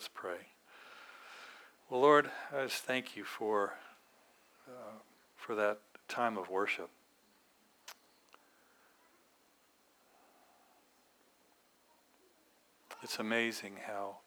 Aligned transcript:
Let's 0.00 0.08
pray. 0.14 0.46
Well, 1.90 2.00
Lord, 2.00 2.30
I 2.56 2.64
just 2.64 2.84
thank 2.84 3.18
you 3.18 3.24
for, 3.24 3.74
uh, 4.66 5.00
for 5.36 5.54
that 5.54 5.80
time 6.08 6.38
of 6.38 6.48
worship. 6.48 6.88
It's 13.02 13.18
amazing 13.18 13.74
how 13.86 14.20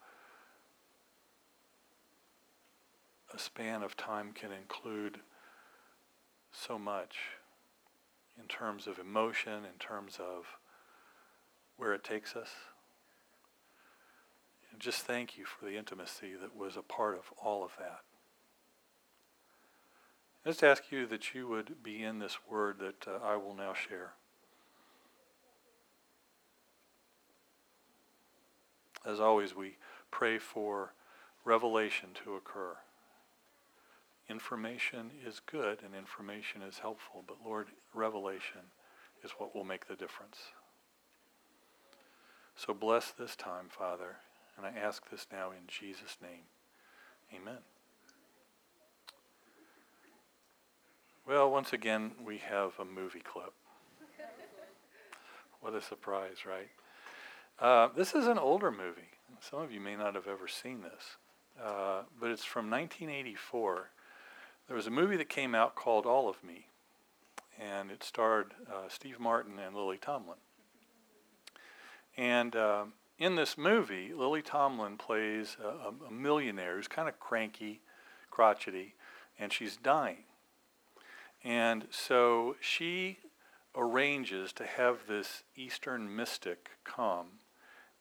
a 3.33 3.40
span 3.40 3.81
of 3.81 3.97
time 3.97 4.31
can 4.31 4.51
include 4.51 5.21
so 6.51 6.78
much 6.78 7.17
in 8.40 8.46
terms 8.46 8.85
of 8.85 8.99
emotion, 8.99 9.65
in 9.65 9.79
terms 9.79 10.19
of 10.19 10.46
where 11.78 11.96
it 11.96 12.03
takes 12.03 12.35
us. 12.35 12.49
And 14.74 14.81
just 14.81 15.03
thank 15.03 15.37
you 15.37 15.46
for 15.46 15.65
the 15.65 15.78
intimacy 15.78 16.31
that 16.41 16.58
was 16.58 16.76
a 16.76 16.81
part 16.81 17.16
of 17.16 17.31
all 17.38 17.63
of 17.63 17.71
that. 17.77 17.99
I 20.43 20.49
just 20.49 20.63
ask 20.63 20.91
you 20.91 21.05
that 21.07 21.35
you 21.35 21.48
would 21.48 21.84
be 21.84 22.03
in 22.03 22.17
this 22.17 22.39
word 22.49 22.79
that 22.79 23.07
uh, 23.07 23.23
I 23.23 23.38
will 23.38 23.53
now 23.53 23.73
share. 23.73 24.13
As 29.05 29.20
always, 29.20 29.55
we 29.55 29.77
pray 30.12 30.39
for 30.39 30.93
revelation 31.45 32.09
to 32.23 32.34
occur. 32.34 32.77
Information 34.27 35.12
is 35.26 35.40
good 35.40 35.79
and 35.84 35.93
information 35.93 36.62
is 36.62 36.79
helpful, 36.79 37.23
but 37.26 37.37
Lord, 37.45 37.67
revelation 37.93 38.71
is 39.23 39.31
what 39.37 39.55
will 39.55 39.63
make 39.63 39.87
the 39.87 39.95
difference. 39.95 40.37
So 42.55 42.73
bless 42.73 43.12
this 43.12 43.35
time, 43.35 43.65
Father, 43.70 44.17
and 44.57 44.66
I 44.66 44.70
ask 44.77 45.09
this 45.09 45.27
now 45.31 45.52
in 45.52 45.67
Jesus' 45.67 46.17
name. 46.21 46.45
Amen. 47.34 47.59
Well, 51.26 51.49
once 51.49 51.71
again, 51.71 52.12
we 52.23 52.37
have 52.40 52.74
a 52.79 52.85
movie 52.85 53.21
clip. 53.21 53.54
what 55.62 55.74
a 55.74 55.81
surprise, 55.81 56.46
right? 56.46 56.70
Uh, 57.59 57.87
this 57.96 58.13
is 58.13 58.27
an 58.27 58.37
older 58.37 58.71
movie. 58.71 59.09
Some 59.40 59.62
of 59.62 59.71
you 59.71 59.79
may 59.79 59.96
not 59.96 60.15
have 60.15 60.27
ever 60.27 60.48
seen 60.48 60.81
this, 60.81 61.18
uh, 61.62 62.01
but 62.20 62.29
it's 62.29 62.43
from 62.43 62.70
1984. 62.70 63.90
There 64.68 64.76
was 64.76 64.88
a 64.88 64.92
movie 64.92 65.18
that 65.18 65.30
came 65.30 65.56
out 65.56 65.76
called 65.76 66.06
All 66.06 66.30
of 66.30 66.44
Me, 66.44 66.68
and 67.59 67.92
it 67.92 68.04
starred 68.04 68.54
uh, 68.70 68.90
Steve 68.90 69.20
Martin 69.20 69.59
and 69.59 69.76
Lily 69.76 69.98
Tomlin. 69.98 70.38
And 72.18 72.56
um, 72.56 72.94
in 73.24 73.36
this 73.36 73.58
movie, 73.58 74.12
Lily 74.14 74.42
Tomlin 74.42 74.98
plays 74.98 75.56
a, 75.64 76.08
a 76.08 76.12
millionaire 76.12 76.76
who's 76.76 76.90
kind 76.90 77.08
of 77.08 77.22
cranky, 77.22 77.80
crotchety, 78.30 78.96
and 79.40 79.54
she's 79.54 79.78
dying. 79.78 80.26
And 81.42 81.88
so 81.90 82.58
she 82.60 83.20
arranges 83.76 84.52
to 84.54 84.66
have 84.66 85.08
this 85.08 85.44
Eastern 85.56 86.14
mystic 86.14 86.72
come, 86.84 87.28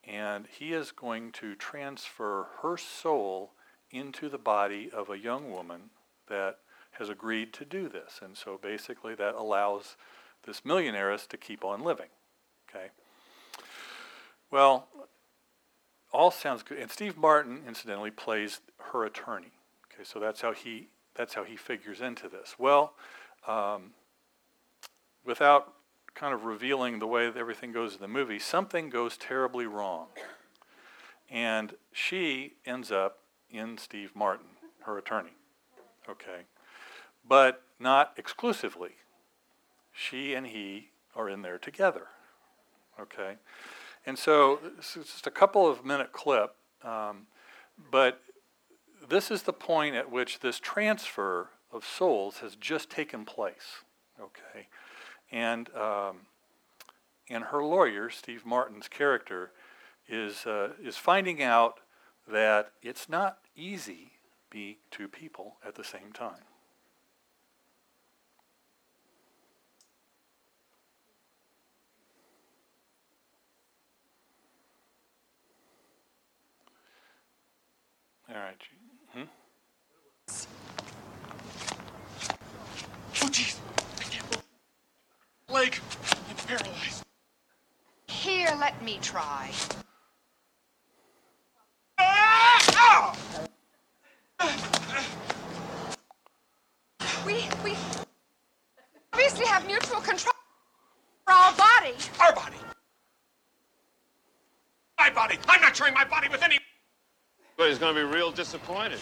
and 0.02 0.46
he 0.50 0.72
is 0.72 0.90
going 0.90 1.30
to 1.32 1.54
transfer 1.54 2.48
her 2.60 2.76
soul 2.76 3.52
into 3.92 4.28
the 4.28 4.38
body 4.38 4.90
of 4.92 5.08
a 5.08 5.18
young 5.18 5.52
woman 5.52 5.90
that 6.28 6.58
has 6.98 7.08
agreed 7.08 7.52
to 7.52 7.64
do 7.64 7.88
this. 7.88 8.18
And 8.20 8.36
so 8.36 8.58
basically 8.60 9.14
that 9.14 9.36
allows 9.36 9.96
this 10.44 10.62
millionairess 10.62 11.28
to 11.28 11.36
keep 11.36 11.64
on 11.64 11.84
living. 11.84 12.08
Okay. 12.68 12.88
Well, 14.52 14.88
all 16.12 16.30
sounds 16.30 16.62
good. 16.62 16.78
And 16.78 16.90
Steve 16.90 17.16
Martin, 17.16 17.62
incidentally, 17.66 18.10
plays 18.10 18.60
her 18.92 19.04
attorney. 19.04 19.52
Okay, 19.92 20.04
so 20.04 20.20
that's 20.20 20.40
how 20.40 20.52
he 20.52 20.88
that's 21.14 21.34
how 21.34 21.44
he 21.44 21.56
figures 21.56 22.00
into 22.00 22.28
this. 22.28 22.56
Well, 22.58 22.94
um, 23.46 23.92
without 25.24 25.74
kind 26.14 26.34
of 26.34 26.44
revealing 26.44 26.98
the 26.98 27.06
way 27.06 27.26
that 27.26 27.36
everything 27.36 27.72
goes 27.72 27.94
in 27.94 28.00
the 28.00 28.08
movie, 28.08 28.38
something 28.38 28.88
goes 28.88 29.16
terribly 29.16 29.66
wrong, 29.66 30.06
and 31.30 31.74
she 31.92 32.54
ends 32.64 32.90
up 32.90 33.18
in 33.50 33.76
Steve 33.76 34.12
Martin, 34.14 34.46
her 34.84 34.96
attorney. 34.96 35.34
Okay, 36.08 36.42
but 37.26 37.62
not 37.78 38.14
exclusively. 38.16 38.92
She 39.92 40.32
and 40.34 40.46
he 40.46 40.90
are 41.14 41.28
in 41.28 41.42
there 41.42 41.58
together. 41.58 42.06
Okay. 43.00 43.36
And 44.04 44.18
so 44.18 44.58
is 44.78 44.94
just 44.94 45.26
a 45.26 45.30
couple 45.30 45.68
of 45.68 45.84
minute 45.84 46.12
clip, 46.12 46.54
um, 46.82 47.26
but 47.90 48.20
this 49.08 49.30
is 49.30 49.42
the 49.42 49.52
point 49.52 49.94
at 49.94 50.10
which 50.10 50.40
this 50.40 50.58
transfer 50.58 51.50
of 51.72 51.84
souls 51.84 52.38
has 52.38 52.56
just 52.56 52.90
taken 52.90 53.24
place. 53.24 53.84
Okay. 54.20 54.68
And, 55.30 55.68
um, 55.74 56.26
and 57.30 57.44
her 57.44 57.64
lawyer, 57.64 58.10
Steve 58.10 58.44
Martin's 58.44 58.88
character, 58.88 59.52
is, 60.08 60.46
uh, 60.46 60.70
is 60.82 60.96
finding 60.96 61.42
out 61.42 61.80
that 62.28 62.72
it's 62.82 63.08
not 63.08 63.38
easy 63.56 64.12
be 64.50 64.78
two 64.90 65.08
people 65.08 65.56
at 65.66 65.74
the 65.74 65.84
same 65.84 66.12
time. 66.12 66.44
All 78.34 78.40
right. 78.40 78.56
Hmm? 79.12 79.22
Oh, 83.22 83.28
jeez. 83.28 83.58
I 84.00 84.04
can't 84.04 84.24
move. 84.30 84.42
Leg. 85.50 85.78
I'm 86.30 86.36
paralyzed. 86.46 87.04
Here, 88.06 88.56
let 88.58 88.82
me 88.82 88.98
try. 89.02 89.50
Ah! 91.98 93.16
We, 97.26 97.44
we 97.62 97.76
obviously 99.12 99.46
have 99.46 99.66
mutual 99.66 100.00
control 100.00 100.34
for 101.26 101.32
our 101.32 101.52
body. 101.52 101.94
Our 102.20 102.34
body. 102.34 102.56
My 104.98 105.10
body. 105.10 105.38
I'm 105.48 105.60
not 105.60 105.76
sharing 105.76 105.94
my 105.94 106.04
body 106.04 106.28
with 106.28 106.42
any. 106.42 106.61
But 107.72 107.76
he's 107.78 107.84
going 107.86 107.94
to 107.94 108.06
be 108.06 108.14
real 108.14 108.30
disappointed. 108.30 108.98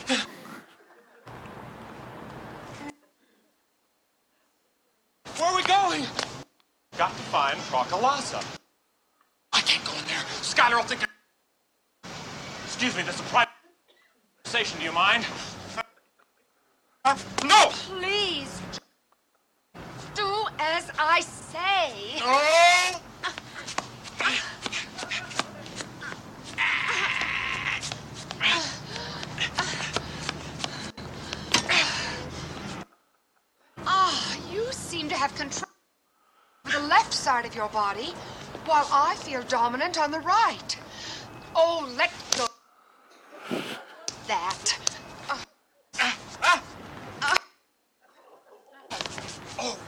Where 5.36 5.48
are 5.48 5.56
we 5.56 5.64
going? 5.64 6.06
Got 6.96 7.10
to 7.10 7.22
find 7.32 7.58
Prahka 7.62 8.00
Lasa. 8.00 8.40
I 9.52 9.60
can't 9.62 9.84
go 9.84 9.90
in 9.98 10.04
there. 10.06 10.22
Schuyler 10.42 10.76
will 10.76 10.84
think. 10.84 11.04
Excuse 12.64 12.96
me, 12.96 13.02
this 13.02 13.16
is 13.16 13.20
a 13.22 13.24
private 13.24 13.50
conversation. 14.44 14.78
Do 14.78 14.84
you 14.84 14.92
mind? 14.92 15.26
Uh, 17.04 17.18
no! 17.44 17.70
Please, 17.70 18.60
do 20.14 20.46
as 20.60 20.92
I 20.96 21.22
say. 21.22 22.20
Oh! 22.22 23.00
Ah, 33.86 34.36
you 34.52 34.70
seem 34.72 35.08
to 35.08 35.14
have 35.16 35.34
control 35.34 35.70
of 36.64 36.72
the 36.72 36.80
left 36.80 37.12
side 37.12 37.44
of 37.44 37.49
your 37.60 37.68
body, 37.68 38.14
while 38.64 38.88
I 38.90 39.14
feel 39.16 39.42
dominant 39.42 40.00
on 40.00 40.10
the 40.10 40.20
right. 40.20 40.78
Oh, 41.54 41.86
let 41.94 42.10
go. 42.38 42.46
That. 44.26 44.78
Oh, 49.58 49.78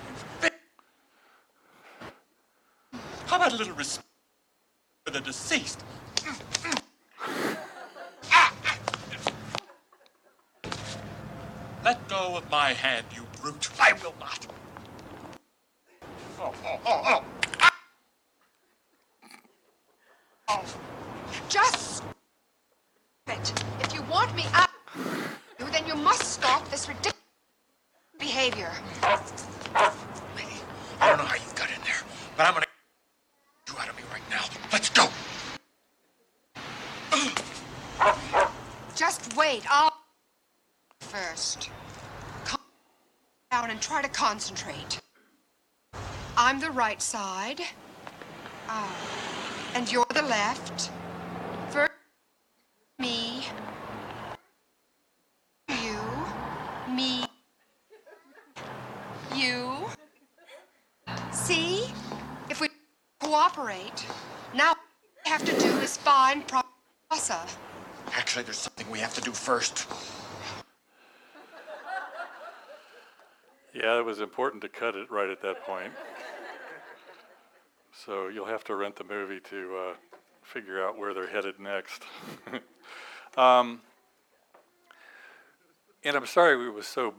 How 3.24 3.36
about 3.36 3.54
a 3.54 3.56
little 3.56 3.72
respect 3.72 4.06
for 5.06 5.12
the 5.14 5.20
deceased? 5.20 5.82
Let 11.82 12.06
go 12.08 12.36
of 12.36 12.50
my 12.50 12.74
hand, 12.74 13.06
you 13.14 13.22
brute. 13.40 13.70
I 13.80 13.94
will 13.94 14.14
not. 14.20 14.46
Oh, 16.38 16.52
oh, 16.66 16.80
oh, 16.84 17.02
oh. 17.06 17.24
Oh, 20.48 20.62
Just 21.48 22.02
it. 23.28 23.64
If 23.80 23.94
you 23.94 24.02
want 24.02 24.34
me 24.36 24.44
out, 24.52 24.68
then 25.58 25.86
you 25.86 25.94
must 25.94 26.24
stop 26.24 26.68
this 26.70 26.88
ridiculous 26.88 27.16
behavior. 28.18 28.70
lady, 30.36 30.60
I 31.00 31.08
don't 31.08 31.18
know 31.18 31.24
how 31.24 31.36
you 31.36 31.40
got 31.56 31.70
in 31.70 31.80
there, 31.84 32.02
but 32.36 32.46
I'm 32.46 32.52
gonna 32.52 32.66
you 33.68 33.74
out 33.78 33.88
of 33.88 33.96
me 33.96 34.02
right 34.12 34.28
now. 34.28 34.44
Let's 34.72 34.90
go. 34.90 35.08
Just 38.94 39.34
wait. 39.36 39.62
I'll 39.70 39.96
first. 41.00 41.70
Calm 42.44 42.60
down 43.50 43.70
and 43.70 43.80
try 43.80 44.02
to 44.02 44.08
concentrate. 44.32 44.98
I'm 46.38 46.58
the 46.58 46.70
right 46.70 47.02
side. 47.02 47.60
Ah. 48.66 48.90
And 49.74 49.92
you're 49.92 50.06
the 50.14 50.22
left. 50.22 50.90
First, 51.68 51.92
me. 52.98 53.44
You. 55.68 56.00
Me. 56.88 57.26
You. 59.34 59.76
See? 61.30 61.92
If 62.48 62.62
we 62.62 62.70
cooperate, 63.20 64.06
now 64.54 64.70
what 64.70 64.78
we 65.26 65.30
have 65.30 65.44
to 65.44 65.60
do 65.60 65.70
is 65.80 65.98
find 65.98 66.42
Prasa. 66.48 67.54
Actually, 68.12 68.44
there's 68.44 68.56
something 68.56 68.90
we 68.90 68.98
have 68.98 69.12
to 69.12 69.20
do 69.20 69.32
first. 69.32 69.86
Yeah, 73.74 73.98
it 73.98 74.04
was 74.04 74.18
important 74.32 74.62
to 74.62 74.68
cut 74.70 74.96
it 74.96 75.10
right 75.10 75.28
at 75.28 75.42
that 75.42 75.62
point. 75.62 75.92
So 77.92 78.28
you'll 78.28 78.46
have 78.46 78.64
to 78.64 78.74
rent 78.74 78.96
the 78.96 79.04
movie 79.04 79.40
to 79.50 79.76
uh, 79.76 79.94
figure 80.40 80.82
out 80.82 80.96
where 80.96 81.12
they're 81.12 81.28
headed 81.28 81.60
next. 81.60 82.02
um, 83.36 83.82
and 86.02 86.16
I'm 86.16 86.24
sorry 86.24 86.66
it 86.66 86.72
was 86.72 86.86
so 86.86 87.12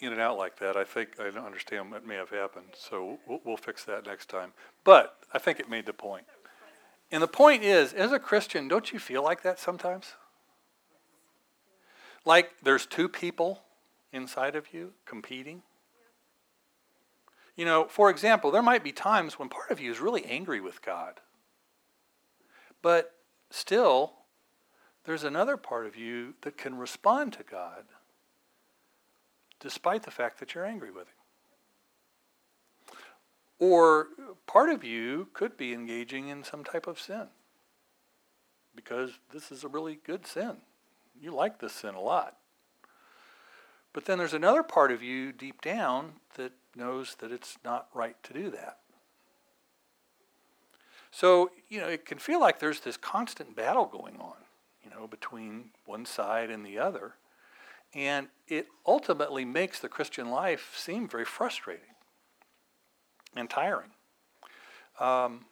in 0.00 0.10
and 0.10 0.20
out 0.20 0.38
like 0.38 0.58
that. 0.58 0.76
I 0.76 0.82
think 0.82 1.20
I 1.20 1.30
don't 1.30 1.46
understand 1.46 1.92
what 1.92 2.04
may 2.04 2.16
have 2.16 2.30
happened. 2.30 2.66
So 2.74 3.20
we'll, 3.28 3.40
we'll 3.44 3.56
fix 3.56 3.84
that 3.84 4.04
next 4.04 4.28
time. 4.28 4.54
But 4.82 5.16
I 5.32 5.38
think 5.38 5.60
it 5.60 5.70
made 5.70 5.86
the 5.86 5.92
point. 5.92 6.24
And 7.12 7.22
the 7.22 7.28
point 7.28 7.62
is, 7.62 7.92
as 7.92 8.10
a 8.10 8.18
Christian, 8.18 8.66
don't 8.66 8.92
you 8.92 8.98
feel 8.98 9.22
like 9.22 9.44
that 9.44 9.60
sometimes? 9.60 10.14
Like 12.24 12.50
there's 12.60 12.86
two 12.86 13.08
people 13.08 13.60
inside 14.12 14.56
of 14.56 14.74
you 14.74 14.94
competing? 15.06 15.62
You 17.56 17.64
know, 17.64 17.84
for 17.84 18.10
example, 18.10 18.50
there 18.50 18.62
might 18.62 18.82
be 18.82 18.92
times 18.92 19.38
when 19.38 19.48
part 19.48 19.70
of 19.70 19.80
you 19.80 19.90
is 19.90 20.00
really 20.00 20.24
angry 20.24 20.60
with 20.60 20.82
God. 20.82 21.20
But 22.80 23.14
still, 23.50 24.14
there's 25.04 25.24
another 25.24 25.56
part 25.56 25.86
of 25.86 25.96
you 25.96 26.34
that 26.42 26.56
can 26.56 26.78
respond 26.78 27.32
to 27.34 27.42
God 27.42 27.84
despite 29.60 30.02
the 30.02 30.10
fact 30.10 30.40
that 30.40 30.54
you're 30.54 30.66
angry 30.66 30.90
with 30.90 31.06
Him. 31.06 32.96
Or 33.60 34.08
part 34.46 34.70
of 34.70 34.82
you 34.82 35.28
could 35.34 35.56
be 35.56 35.72
engaging 35.72 36.28
in 36.28 36.42
some 36.42 36.64
type 36.64 36.88
of 36.88 36.98
sin 36.98 37.28
because 38.74 39.12
this 39.32 39.52
is 39.52 39.62
a 39.62 39.68
really 39.68 40.00
good 40.04 40.26
sin. 40.26 40.56
You 41.20 41.32
like 41.32 41.60
this 41.60 41.72
sin 41.72 41.94
a 41.94 42.00
lot. 42.00 42.38
But 43.92 44.06
then 44.06 44.18
there's 44.18 44.34
another 44.34 44.62
part 44.62 44.90
of 44.90 45.02
you 45.02 45.32
deep 45.32 45.60
down 45.60 46.14
that 46.36 46.52
knows 46.76 47.16
that 47.20 47.32
it's 47.32 47.58
not 47.64 47.88
right 47.94 48.16
to 48.22 48.32
do 48.32 48.50
that. 48.50 48.78
So, 51.10 51.50
you 51.68 51.80
know, 51.80 51.88
it 51.88 52.06
can 52.06 52.18
feel 52.18 52.40
like 52.40 52.58
there's 52.58 52.80
this 52.80 52.96
constant 52.96 53.54
battle 53.54 53.84
going 53.84 54.16
on, 54.18 54.36
you 54.82 54.90
know, 54.90 55.06
between 55.06 55.70
one 55.84 56.06
side 56.06 56.50
and 56.50 56.64
the 56.64 56.78
other. 56.78 57.14
And 57.94 58.28
it 58.48 58.68
ultimately 58.86 59.44
makes 59.44 59.78
the 59.78 59.90
Christian 59.90 60.30
life 60.30 60.72
seem 60.74 61.06
very 61.06 61.26
frustrating 61.26 61.94
and 63.36 63.50
tiring. 63.50 63.90
Um, 64.98 65.44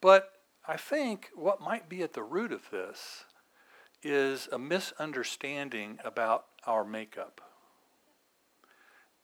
but 0.00 0.32
I 0.66 0.78
think 0.78 1.28
what 1.34 1.60
might 1.60 1.88
be 1.88 2.02
at 2.02 2.14
the 2.14 2.22
root 2.22 2.52
of 2.52 2.70
this 2.70 3.24
is 4.02 4.48
a 4.50 4.58
misunderstanding 4.58 5.98
about 6.04 6.46
our 6.66 6.84
makeup. 6.84 7.49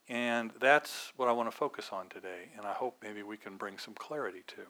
And 0.08 0.53
that's 0.61 1.12
what 1.17 1.29
I 1.29 1.32
want 1.32 1.50
to 1.50 1.56
focus 1.56 1.88
on 1.91 2.08
today, 2.08 2.50
and 2.56 2.64
I 2.64 2.73
hope 2.73 2.99
maybe 3.03 3.23
we 3.23 3.37
can 3.37 3.56
bring 3.56 3.76
some 3.79 3.94
clarity 3.94 4.44
to. 4.49 4.62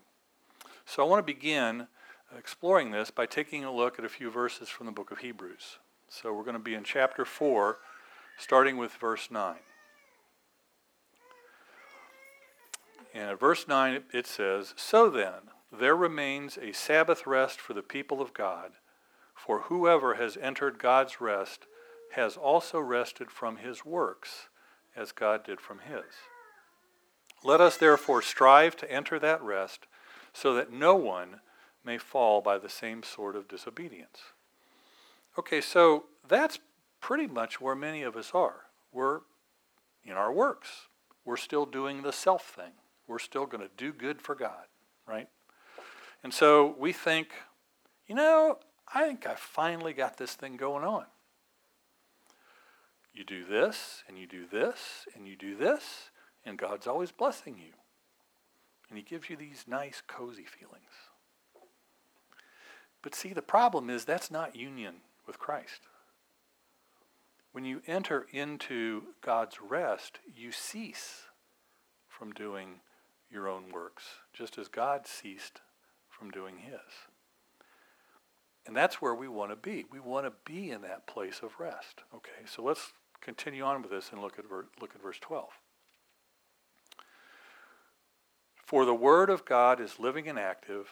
So 0.86 1.04
I 1.04 1.06
want 1.06 1.26
to 1.26 1.32
begin 1.32 1.88
exploring 2.36 2.90
this 2.90 3.10
by 3.10 3.26
taking 3.26 3.62
a 3.62 3.72
look 3.72 3.98
at 3.98 4.04
a 4.04 4.08
few 4.08 4.30
verses 4.30 4.68
from 4.68 4.86
the 4.86 4.92
book 4.92 5.10
of 5.10 5.18
Hebrews. 5.18 5.78
So 6.08 6.32
we're 6.32 6.44
going 6.44 6.54
to 6.54 6.62
be 6.62 6.74
in 6.74 6.84
chapter 6.84 7.24
4, 7.24 7.78
starting 8.38 8.78
with 8.78 8.92
verse 8.92 9.30
9. 9.30 9.56
And 13.12 13.30
at 13.30 13.40
verse 13.40 13.68
9 13.68 14.04
it 14.12 14.26
says, 14.26 14.72
So 14.76 15.10
then, 15.10 15.50
there 15.70 15.96
remains 15.96 16.56
a 16.56 16.72
Sabbath 16.72 17.26
rest 17.26 17.60
for 17.60 17.74
the 17.74 17.82
people 17.82 18.22
of 18.22 18.32
God, 18.32 18.72
for 19.34 19.62
whoever 19.62 20.14
has 20.14 20.38
entered 20.38 20.78
God's 20.78 21.20
rest 21.20 21.66
has 22.12 22.36
also 22.36 22.80
rested 22.80 23.30
from 23.30 23.58
his 23.58 23.84
works 23.84 24.48
as 24.96 25.12
God 25.12 25.44
did 25.44 25.60
from 25.60 25.80
his. 25.80 26.04
Let 27.44 27.60
us 27.60 27.76
therefore 27.76 28.22
strive 28.22 28.76
to 28.76 28.90
enter 28.90 29.18
that 29.18 29.42
rest 29.42 29.86
so 30.32 30.54
that 30.54 30.72
no 30.72 30.94
one 30.94 31.40
may 31.84 31.98
fall 31.98 32.40
by 32.40 32.58
the 32.58 32.68
same 32.68 33.02
sort 33.02 33.36
of 33.36 33.48
disobedience. 33.48 34.20
Okay, 35.38 35.60
so 35.60 36.04
that's 36.26 36.58
pretty 37.00 37.26
much 37.26 37.60
where 37.60 37.74
many 37.74 38.02
of 38.02 38.16
us 38.16 38.32
are. 38.34 38.62
We're 38.92 39.20
in 40.04 40.12
our 40.12 40.32
works. 40.32 40.88
We're 41.24 41.36
still 41.36 41.66
doing 41.66 42.02
the 42.02 42.12
self 42.12 42.44
thing. 42.44 42.72
We're 43.06 43.18
still 43.18 43.46
going 43.46 43.62
to 43.62 43.70
do 43.76 43.92
good 43.92 44.20
for 44.20 44.34
God, 44.34 44.66
right? 45.06 45.28
And 46.24 46.32
so 46.32 46.74
we 46.78 46.92
think, 46.92 47.28
you 48.08 48.14
know, 48.14 48.58
I 48.92 49.06
think 49.06 49.26
I 49.26 49.34
finally 49.34 49.92
got 49.92 50.16
this 50.16 50.34
thing 50.34 50.56
going 50.56 50.84
on. 50.84 51.04
You 53.16 53.24
do 53.24 53.46
this, 53.46 54.04
and 54.06 54.18
you 54.18 54.26
do 54.26 54.44
this, 54.46 55.06
and 55.14 55.26
you 55.26 55.36
do 55.36 55.56
this, 55.56 56.10
and 56.44 56.58
God's 56.58 56.86
always 56.86 57.12
blessing 57.12 57.56
you. 57.56 57.72
And 58.90 58.98
He 58.98 59.02
gives 59.02 59.30
you 59.30 59.36
these 59.36 59.64
nice, 59.66 60.02
cozy 60.06 60.44
feelings. 60.44 60.92
But 63.02 63.14
see, 63.14 63.32
the 63.32 63.40
problem 63.40 63.88
is 63.88 64.04
that's 64.04 64.30
not 64.30 64.54
union 64.54 64.96
with 65.26 65.38
Christ. 65.38 65.80
When 67.52 67.64
you 67.64 67.80
enter 67.86 68.26
into 68.32 69.14
God's 69.22 69.62
rest, 69.62 70.18
you 70.34 70.52
cease 70.52 71.22
from 72.06 72.32
doing 72.32 72.80
your 73.30 73.48
own 73.48 73.72
works, 73.72 74.04
just 74.34 74.58
as 74.58 74.68
God 74.68 75.06
ceased 75.06 75.62
from 76.10 76.30
doing 76.30 76.58
His. 76.58 77.08
And 78.66 78.76
that's 78.76 79.00
where 79.00 79.14
we 79.14 79.26
want 79.28 79.52
to 79.52 79.56
be. 79.56 79.86
We 79.90 80.00
want 80.00 80.26
to 80.26 80.32
be 80.44 80.70
in 80.70 80.82
that 80.82 81.06
place 81.06 81.40
of 81.42 81.58
rest. 81.58 82.02
Okay, 82.14 82.44
so 82.44 82.62
let's 82.62 82.92
continue 83.26 83.64
on 83.64 83.82
with 83.82 83.90
this 83.90 84.10
and 84.12 84.22
look 84.22 84.38
at, 84.38 84.48
ver- 84.48 84.68
look 84.80 84.94
at 84.94 85.02
verse 85.02 85.18
12. 85.18 85.48
For 88.64 88.84
the 88.84 88.94
word 88.94 89.30
of 89.30 89.44
God 89.44 89.80
is 89.80 89.98
living 89.98 90.28
and 90.28 90.38
active, 90.38 90.90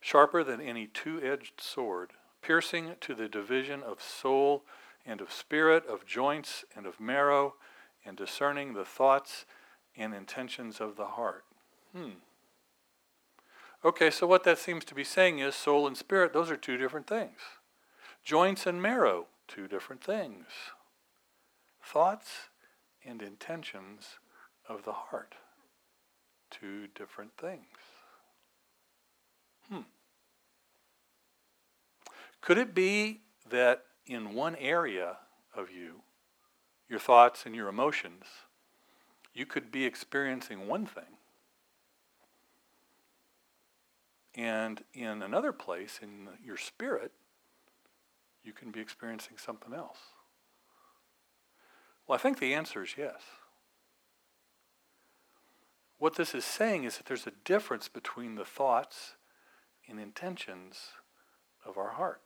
sharper 0.00 0.42
than 0.42 0.62
any 0.62 0.86
two 0.86 1.20
edged 1.22 1.60
sword, 1.60 2.12
piercing 2.40 2.96
to 3.02 3.14
the 3.14 3.28
division 3.28 3.82
of 3.82 4.02
soul 4.02 4.64
and 5.04 5.20
of 5.20 5.30
spirit, 5.30 5.84
of 5.86 6.06
joints 6.06 6.64
and 6.74 6.86
of 6.86 6.98
marrow, 6.98 7.54
and 8.06 8.16
discerning 8.16 8.72
the 8.72 8.86
thoughts 8.86 9.44
and 9.94 10.14
intentions 10.14 10.80
of 10.80 10.96
the 10.96 11.08
heart. 11.08 11.44
Hmm. 11.94 12.20
Okay, 13.84 14.10
so 14.10 14.26
what 14.26 14.44
that 14.44 14.58
seems 14.58 14.86
to 14.86 14.94
be 14.94 15.04
saying 15.04 15.38
is 15.38 15.54
soul 15.54 15.86
and 15.86 15.98
spirit, 15.98 16.32
those 16.32 16.50
are 16.50 16.56
two 16.56 16.78
different 16.78 17.06
things. 17.06 17.40
Joints 18.24 18.66
and 18.66 18.80
marrow, 18.80 19.26
two 19.46 19.68
different 19.68 20.02
things 20.02 20.46
thoughts 21.84 22.48
and 23.04 23.22
intentions 23.22 24.18
of 24.68 24.84
the 24.84 24.92
heart. 24.92 25.34
Two 26.50 26.86
different 26.94 27.36
things. 27.36 27.66
Hmm. 29.68 29.80
Could 32.40 32.58
it 32.58 32.74
be 32.74 33.20
that 33.48 33.84
in 34.06 34.34
one 34.34 34.56
area 34.56 35.16
of 35.54 35.70
you, 35.70 36.02
your 36.88 36.98
thoughts 36.98 37.46
and 37.46 37.54
your 37.54 37.68
emotions, 37.68 38.24
you 39.32 39.46
could 39.46 39.70
be 39.70 39.84
experiencing 39.84 40.68
one 40.68 40.86
thing, 40.86 41.18
and 44.34 44.82
in 44.92 45.22
another 45.22 45.52
place, 45.52 46.00
in 46.02 46.28
your 46.44 46.56
spirit, 46.56 47.12
you 48.42 48.52
can 48.52 48.70
be 48.70 48.80
experiencing 48.80 49.38
something 49.38 49.72
else? 49.72 49.98
Well, 52.06 52.16
I 52.16 52.20
think 52.20 52.38
the 52.38 52.54
answer 52.54 52.82
is 52.82 52.94
yes. 52.96 53.20
What 55.98 56.16
this 56.16 56.34
is 56.34 56.44
saying 56.44 56.84
is 56.84 56.98
that 56.98 57.06
there's 57.06 57.26
a 57.26 57.32
difference 57.44 57.88
between 57.88 58.34
the 58.34 58.44
thoughts 58.44 59.14
and 59.88 59.98
intentions 59.98 60.90
of 61.64 61.78
our 61.78 61.90
heart. 61.90 62.20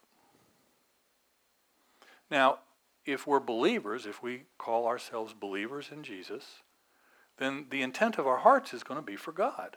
Now, 2.30 2.58
if 3.04 3.26
we're 3.26 3.40
believers, 3.40 4.04
if 4.04 4.23
we 4.23 4.44
call 4.58 4.87
ourselves 4.87 5.32
believers 5.32 5.90
in 5.92 6.02
Jesus, 6.02 6.62
then 7.38 7.66
the 7.70 7.82
intent 7.82 8.18
of 8.18 8.26
our 8.26 8.38
hearts 8.38 8.75
is 8.75 8.82
going 8.82 8.99
to 8.99 9.06
be 9.06 9.16
for 9.16 9.32
God. 9.32 9.76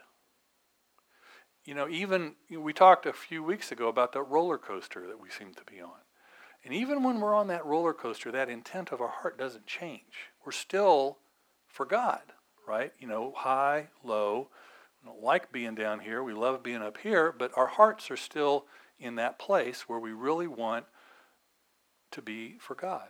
You 1.63 1.75
know, 1.75 1.87
even 1.87 2.33
we 2.49 2.73
talked 2.73 3.05
a 3.05 3.13
few 3.13 3.43
weeks 3.43 3.71
ago 3.71 3.87
about 3.87 4.13
that 4.13 4.23
roller 4.23 4.57
coaster 4.57 5.05
that 5.07 5.21
we 5.21 5.29
seem 5.29 5.53
to 5.53 5.63
be 5.63 5.79
on. 5.79 5.91
And 6.63 6.73
even 6.73 7.03
when 7.03 7.19
we're 7.19 7.33
on 7.33 7.47
that 7.47 7.65
roller 7.65 7.93
coaster, 7.93 8.31
that 8.31 8.49
intent 8.49 8.91
of 8.91 9.01
our 9.01 9.07
heart 9.07 9.37
doesn't 9.37 9.65
change. 9.65 10.29
We're 10.45 10.51
still 10.51 11.17
for 11.67 11.85
God, 11.85 12.21
right? 12.67 12.93
You 12.99 13.07
know, 13.07 13.33
high, 13.35 13.87
low. 14.03 14.49
We 15.01 15.09
don't 15.09 15.23
like 15.23 15.51
being 15.51 15.73
down 15.73 16.01
here. 16.01 16.23
We 16.23 16.33
love 16.33 16.61
being 16.61 16.83
up 16.83 16.97
here, 16.97 17.31
but 17.31 17.51
our 17.57 17.67
hearts 17.67 18.11
are 18.11 18.17
still 18.17 18.65
in 18.99 19.15
that 19.15 19.39
place 19.39 19.89
where 19.89 19.99
we 19.99 20.11
really 20.11 20.47
want 20.47 20.85
to 22.11 22.21
be 22.21 22.57
for 22.59 22.75
God. 22.75 23.07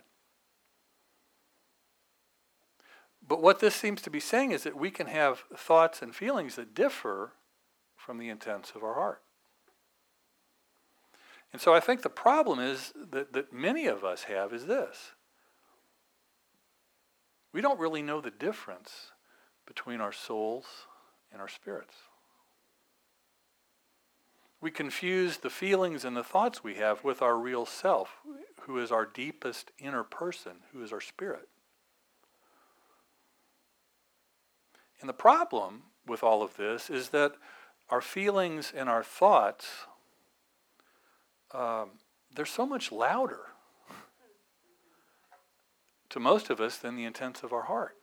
But 3.26 3.42
what 3.42 3.60
this 3.60 3.74
seems 3.74 4.00
to 4.02 4.10
be 4.10 4.20
saying 4.20 4.52
is 4.52 4.62
that 4.64 4.76
we 4.76 4.90
can 4.90 5.06
have 5.06 5.44
thoughts 5.56 6.02
and 6.02 6.14
feelings 6.14 6.56
that 6.56 6.74
differ 6.74 7.32
from 7.94 8.18
the 8.18 8.28
intents 8.28 8.72
of 8.74 8.82
our 8.82 8.94
heart. 8.94 9.22
And 11.52 11.60
so 11.60 11.74
I 11.74 11.80
think 11.80 12.02
the 12.02 12.08
problem 12.08 12.58
is 12.58 12.92
that, 13.10 13.32
that 13.34 13.52
many 13.52 13.86
of 13.86 14.04
us 14.04 14.24
have 14.24 14.52
is 14.52 14.66
this. 14.66 15.12
We 17.52 17.60
don't 17.60 17.78
really 17.78 18.02
know 18.02 18.20
the 18.20 18.30
difference 18.30 19.12
between 19.66 20.00
our 20.00 20.12
souls 20.12 20.64
and 21.30 21.40
our 21.40 21.48
spirits. 21.48 21.94
We 24.62 24.70
confuse 24.70 25.38
the 25.38 25.50
feelings 25.50 26.04
and 26.04 26.16
the 26.16 26.24
thoughts 26.24 26.62
we 26.62 26.76
have 26.76 27.04
with 27.04 27.20
our 27.20 27.36
real 27.36 27.66
self, 27.66 28.18
who 28.60 28.78
is 28.78 28.92
our 28.92 29.04
deepest 29.04 29.72
inner 29.78 30.04
person, 30.04 30.52
who 30.72 30.82
is 30.82 30.92
our 30.92 31.00
spirit. 31.00 31.48
And 35.00 35.08
the 35.08 35.14
problem 35.14 35.82
with 36.06 36.22
all 36.22 36.42
of 36.42 36.56
this 36.56 36.88
is 36.88 37.08
that 37.08 37.34
our 37.90 38.00
feelings 38.00 38.72
and 38.74 38.88
our 38.88 39.02
thoughts 39.02 39.86
um, 41.54 41.90
they're 42.34 42.46
so 42.46 42.66
much 42.66 42.90
louder 42.90 43.40
to 46.10 46.20
most 46.20 46.50
of 46.50 46.60
us 46.60 46.76
than 46.76 46.96
the 46.96 47.04
intents 47.04 47.42
of 47.42 47.52
our 47.52 47.64
heart. 47.64 47.96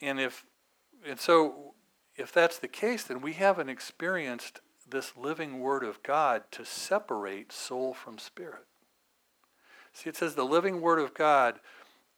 And 0.00 0.20
if 0.20 0.44
and 1.06 1.20
so 1.20 1.74
if 2.16 2.32
that's 2.32 2.58
the 2.58 2.68
case, 2.68 3.04
then 3.04 3.20
we 3.20 3.34
haven't 3.34 3.68
experienced 3.68 4.60
this 4.88 5.16
living 5.16 5.60
word 5.60 5.84
of 5.84 6.02
God 6.02 6.44
to 6.52 6.64
separate 6.64 7.52
soul 7.52 7.92
from 7.92 8.18
spirit. 8.18 8.64
See, 9.92 10.08
it 10.08 10.16
says 10.16 10.34
the 10.34 10.44
living 10.44 10.80
word 10.80 10.98
of 10.98 11.14
God, 11.14 11.58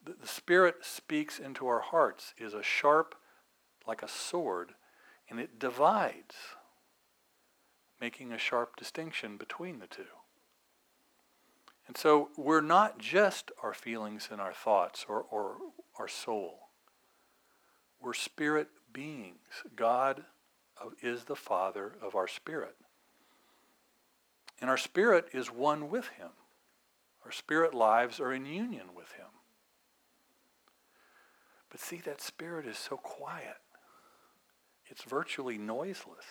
the, 0.05 0.15
the 0.21 0.27
Spirit 0.27 0.77
speaks 0.83 1.39
into 1.39 1.67
our 1.69 1.81
hearts, 1.81 2.35
is 2.37 2.53
a 2.53 2.63
sharp, 2.63 3.15
like 3.87 4.03
a 4.03 4.09
sword, 4.09 4.73
and 5.31 5.39
it 5.39 5.59
divides 5.59 6.35
making 8.01 8.33
a 8.33 8.39
sharp 8.39 8.77
distinction 8.77 9.37
between 9.37 9.79
the 9.79 9.87
two. 9.87 10.05
And 11.87 11.97
so 11.97 12.29
we're 12.37 12.61
not 12.61 12.99
just 12.99 13.51
our 13.63 13.73
feelings 13.73 14.29
and 14.31 14.41
our 14.41 14.53
thoughts 14.53 15.07
or, 15.09 15.25
or 15.31 15.57
our 15.99 16.09
soul. 16.09 16.69
We're 18.01 18.15
spirit 18.15 18.69
beings. 18.93 19.65
God 19.75 20.25
uh, 20.81 20.91
is 21.03 21.25
the 21.25 21.35
Father 21.35 21.95
of 22.03 22.15
our 22.15 22.29
spirit. 22.29 22.77
And 24.61 24.69
our 24.69 24.77
spirit 24.77 25.29
is 25.33 25.49
one 25.51 25.89
with 25.89 26.09
Him. 26.09 26.31
Our 27.25 27.33
spirit 27.33 27.75
lives 27.75 28.21
are 28.21 28.33
in 28.33 28.47
union 28.47 28.89
with 28.95 29.13
Him. 29.13 29.27
But 31.71 31.81
see, 31.81 31.99
that 32.05 32.21
spirit 32.21 32.67
is 32.67 32.79
so 32.79 32.97
quiet. 32.97 33.57
It's 34.87 35.05
virtually 35.05 35.59
noiseless 35.59 36.25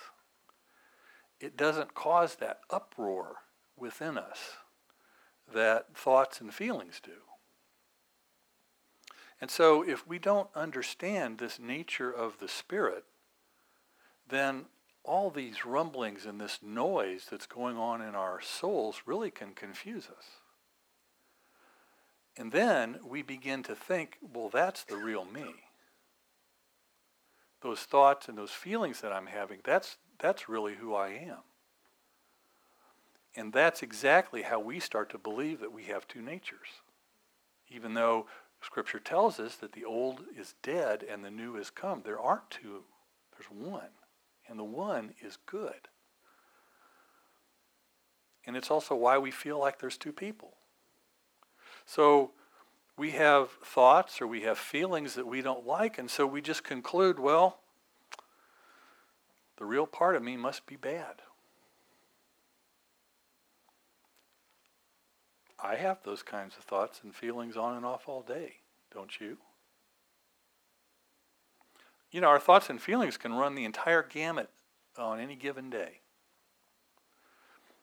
it 1.39 1.57
doesn't 1.57 1.93
cause 1.93 2.35
that 2.35 2.61
uproar 2.69 3.37
within 3.77 4.17
us 4.17 4.57
that 5.53 5.95
thoughts 5.95 6.41
and 6.41 6.53
feelings 6.53 6.99
do. 7.03 7.11
And 9.39 9.51
so 9.51 9.83
if 9.83 10.07
we 10.07 10.19
don't 10.19 10.49
understand 10.55 11.37
this 11.37 11.59
nature 11.59 12.11
of 12.11 12.39
the 12.39 12.47
Spirit, 12.47 13.05
then 14.27 14.65
all 15.03 15.29
these 15.29 15.65
rumblings 15.65 16.25
and 16.25 16.41
this 16.41 16.59
noise 16.61 17.27
that's 17.31 17.45
going 17.45 17.77
on 17.77 18.01
in 18.01 18.13
our 18.13 18.41
souls 18.41 19.03
really 19.05 19.31
can 19.31 19.53
confuse 19.53 20.07
us. 20.07 20.25
And 22.35 22.51
then 22.51 22.99
we 23.07 23.21
begin 23.21 23.63
to 23.63 23.75
think, 23.75 24.17
well, 24.21 24.49
that's 24.49 24.83
the 24.83 24.97
real 24.97 25.25
me. 25.25 25.55
Those 27.61 27.79
thoughts 27.79 28.27
and 28.27 28.37
those 28.37 28.51
feelings 28.51 29.01
that 29.01 29.13
I'm 29.13 29.27
having, 29.27 29.59
that's, 29.63 29.97
that's 30.19 30.49
really 30.49 30.75
who 30.75 30.95
I 30.95 31.09
am. 31.09 31.39
And 33.35 33.53
that's 33.53 33.83
exactly 33.83 34.41
how 34.41 34.59
we 34.59 34.79
start 34.79 35.11
to 35.11 35.17
believe 35.17 35.59
that 35.59 35.71
we 35.71 35.83
have 35.83 36.07
two 36.07 36.21
natures. 36.21 36.81
Even 37.69 37.93
though 37.93 38.25
Scripture 38.61 38.99
tells 38.99 39.39
us 39.39 39.55
that 39.57 39.73
the 39.73 39.85
old 39.85 40.21
is 40.35 40.55
dead 40.63 41.03
and 41.07 41.23
the 41.23 41.29
new 41.29 41.55
is 41.55 41.69
come, 41.69 42.01
there 42.03 42.19
aren't 42.19 42.49
two, 42.49 42.83
there's 43.33 43.51
one. 43.51 43.89
And 44.49 44.57
the 44.57 44.63
one 44.63 45.13
is 45.21 45.37
good. 45.45 45.89
And 48.45 48.55
it's 48.55 48.71
also 48.71 48.95
why 48.95 49.17
we 49.17 49.29
feel 49.29 49.59
like 49.59 49.79
there's 49.79 49.97
two 49.97 50.13
people. 50.13 50.53
So 51.85 52.31
we 52.97 53.11
have 53.11 53.51
thoughts 53.63 54.21
or 54.21 54.25
we 54.25 54.41
have 54.41 54.57
feelings 54.57 55.13
that 55.13 55.27
we 55.27 55.41
don't 55.41 55.67
like, 55.67 55.97
and 55.97 56.09
so 56.09 56.25
we 56.25 56.41
just 56.41 56.63
conclude, 56.63 57.19
well, 57.19 57.59
the 59.57 59.65
real 59.65 59.85
part 59.85 60.15
of 60.15 60.23
me 60.23 60.37
must 60.37 60.65
be 60.65 60.75
bad. 60.75 61.21
I 65.59 65.75
have 65.75 65.97
those 66.03 66.21
kinds 66.21 66.55
of 66.57 66.63
thoughts 66.63 67.01
and 67.03 67.13
feelings 67.13 67.57
on 67.57 67.75
and 67.75 67.85
off 67.85 68.07
all 68.07 68.21
day, 68.21 68.57
don't 68.93 69.19
you? 69.19 69.37
You 72.11 72.21
know, 72.21 72.27
our 72.27 72.39
thoughts 72.39 72.69
and 72.69 72.81
feelings 72.81 73.17
can 73.17 73.33
run 73.33 73.55
the 73.55 73.65
entire 73.65 74.03
gamut 74.03 74.49
on 74.97 75.19
any 75.19 75.35
given 75.35 75.69
day. 75.69 75.99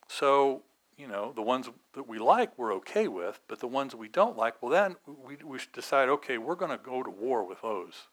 So, 0.08 0.62
you 0.96 1.08
know, 1.08 1.32
the 1.34 1.42
ones 1.42 1.68
that 1.94 2.08
we 2.08 2.18
like, 2.18 2.56
we're 2.56 2.72
okay 2.74 3.08
with, 3.08 3.40
but 3.48 3.58
the 3.58 3.66
ones 3.66 3.94
we 3.94 4.08
don't 4.08 4.36
like, 4.36 4.62
well, 4.62 4.70
then 4.70 4.96
we, 5.26 5.36
we 5.44 5.58
decide, 5.72 6.08
okay, 6.08 6.38
we're 6.38 6.54
going 6.54 6.70
to 6.70 6.82
go 6.82 7.02
to 7.02 7.10
war 7.10 7.46
with 7.46 7.62
those, 7.62 8.08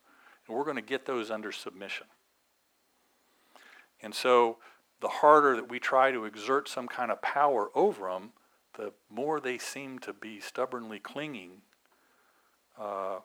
and 0.46 0.56
we're 0.56 0.64
going 0.64 0.76
to 0.76 0.82
get 0.82 1.06
those 1.06 1.30
under 1.30 1.52
submission. 1.52 2.06
And 4.02 4.14
so 4.14 4.58
the 5.00 5.08
harder 5.08 5.56
that 5.56 5.68
we 5.68 5.78
try 5.78 6.10
to 6.10 6.24
exert 6.24 6.68
some 6.68 6.88
kind 6.88 7.10
of 7.10 7.22
power 7.22 7.70
over 7.74 8.08
them, 8.08 8.30
the 8.74 8.92
more 9.10 9.40
they 9.40 9.58
seem 9.58 9.98
to 10.00 10.12
be 10.12 10.40
stubbornly 10.40 10.98
clinging 10.98 11.62
uh, 12.80 13.18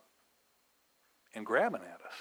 and 1.33 1.45
grabbing 1.45 1.81
at 1.81 2.01
us. 2.05 2.15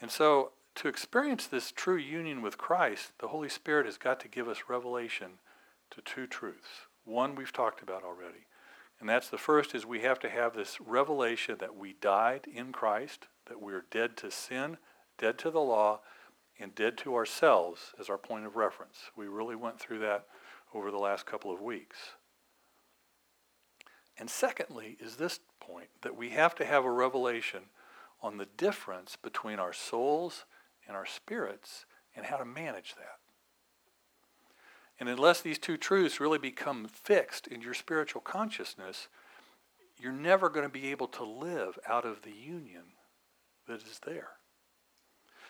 And 0.00 0.10
so 0.10 0.52
to 0.76 0.88
experience 0.88 1.46
this 1.46 1.72
true 1.72 1.96
union 1.96 2.40
with 2.40 2.56
Christ, 2.56 3.12
the 3.18 3.28
Holy 3.28 3.48
Spirit 3.48 3.86
has 3.86 3.98
got 3.98 4.20
to 4.20 4.28
give 4.28 4.48
us 4.48 4.64
revelation 4.68 5.32
to 5.90 6.00
two 6.02 6.26
truths. 6.26 6.86
One 7.04 7.34
we've 7.34 7.52
talked 7.52 7.82
about 7.82 8.04
already. 8.04 8.46
And 9.00 9.08
that's 9.08 9.28
the 9.28 9.38
first 9.38 9.74
is 9.74 9.84
we 9.84 10.00
have 10.00 10.18
to 10.20 10.28
have 10.28 10.54
this 10.54 10.80
revelation 10.80 11.56
that 11.58 11.76
we 11.76 11.94
died 12.00 12.46
in 12.52 12.72
Christ, 12.72 13.26
that 13.46 13.60
we're 13.60 13.86
dead 13.90 14.16
to 14.18 14.30
sin, 14.30 14.76
dead 15.18 15.38
to 15.38 15.50
the 15.50 15.60
law, 15.60 16.00
and 16.58 16.74
dead 16.74 16.96
to 16.98 17.14
ourselves 17.14 17.92
as 18.00 18.08
our 18.08 18.18
point 18.18 18.46
of 18.46 18.56
reference. 18.56 19.10
We 19.16 19.26
really 19.26 19.56
went 19.56 19.78
through 19.78 20.00
that 20.00 20.26
over 20.74 20.90
the 20.90 20.98
last 20.98 21.26
couple 21.26 21.52
of 21.52 21.60
weeks. 21.60 21.96
And 24.18 24.28
secondly, 24.28 24.96
is 25.00 25.16
this 25.16 25.38
point 25.60 25.88
that 26.02 26.16
we 26.16 26.30
have 26.30 26.54
to 26.56 26.64
have 26.64 26.84
a 26.84 26.90
revelation 26.90 27.64
on 28.20 28.38
the 28.38 28.48
difference 28.56 29.16
between 29.16 29.58
our 29.58 29.72
souls 29.72 30.44
and 30.86 30.96
our 30.96 31.06
spirits 31.06 31.84
and 32.16 32.26
how 32.26 32.36
to 32.36 32.44
manage 32.44 32.94
that. 32.96 33.18
And 34.98 35.08
unless 35.08 35.40
these 35.40 35.58
two 35.58 35.76
truths 35.76 36.18
really 36.18 36.38
become 36.38 36.88
fixed 36.88 37.46
in 37.46 37.60
your 37.60 37.74
spiritual 37.74 38.20
consciousness, 38.20 39.06
you're 39.96 40.10
never 40.10 40.48
going 40.48 40.66
to 40.66 40.72
be 40.72 40.90
able 40.90 41.06
to 41.08 41.24
live 41.24 41.78
out 41.86 42.04
of 42.04 42.22
the 42.22 42.32
union 42.32 42.82
that 43.68 43.82
is 43.82 44.00
there. 44.04 44.30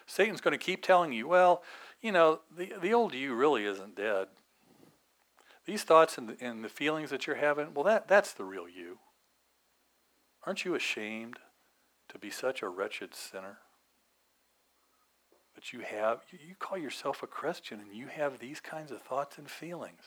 Satan's 0.09 0.41
going 0.41 0.59
to 0.59 0.65
keep 0.65 0.83
telling 0.83 1.13
you, 1.13 1.29
well, 1.29 1.63
you 2.01 2.11
know, 2.11 2.41
the, 2.57 2.73
the 2.81 2.95
old 2.95 3.13
you 3.13 3.35
really 3.35 3.67
isn't 3.67 3.95
dead. 3.95 4.29
These 5.67 5.83
thoughts 5.83 6.17
and 6.17 6.31
the, 6.31 6.37
and 6.41 6.65
the 6.65 6.71
feelings 6.71 7.11
that 7.11 7.27
you're 7.27 7.37
having, 7.37 7.75
well, 7.75 7.85
that, 7.85 8.09
that's 8.09 8.33
the 8.33 8.45
real 8.45 8.67
you. 8.67 8.99
Aren't 10.47 10.65
you 10.65 10.75
ashamed 10.75 11.39
to 12.09 12.19
be 12.19 12.31
such 12.31 12.63
a 12.63 12.69
wretched 12.69 13.15
sinner? 13.15 13.59
But 15.55 15.75
you 15.75 15.81
have, 15.81 16.23
you 16.31 16.55
call 16.59 16.79
yourself 16.79 17.23
a 17.23 17.27
Christian 17.27 17.79
and 17.79 17.95
you 17.95 18.07
have 18.07 18.39
these 18.39 18.61
kinds 18.61 18.91
of 18.91 19.03
thoughts 19.03 19.37
and 19.37 19.51
feelings. 19.51 20.05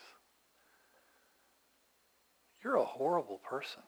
You're 2.64 2.78
a 2.78 2.86
horrible 2.86 3.38
person. 3.38 3.84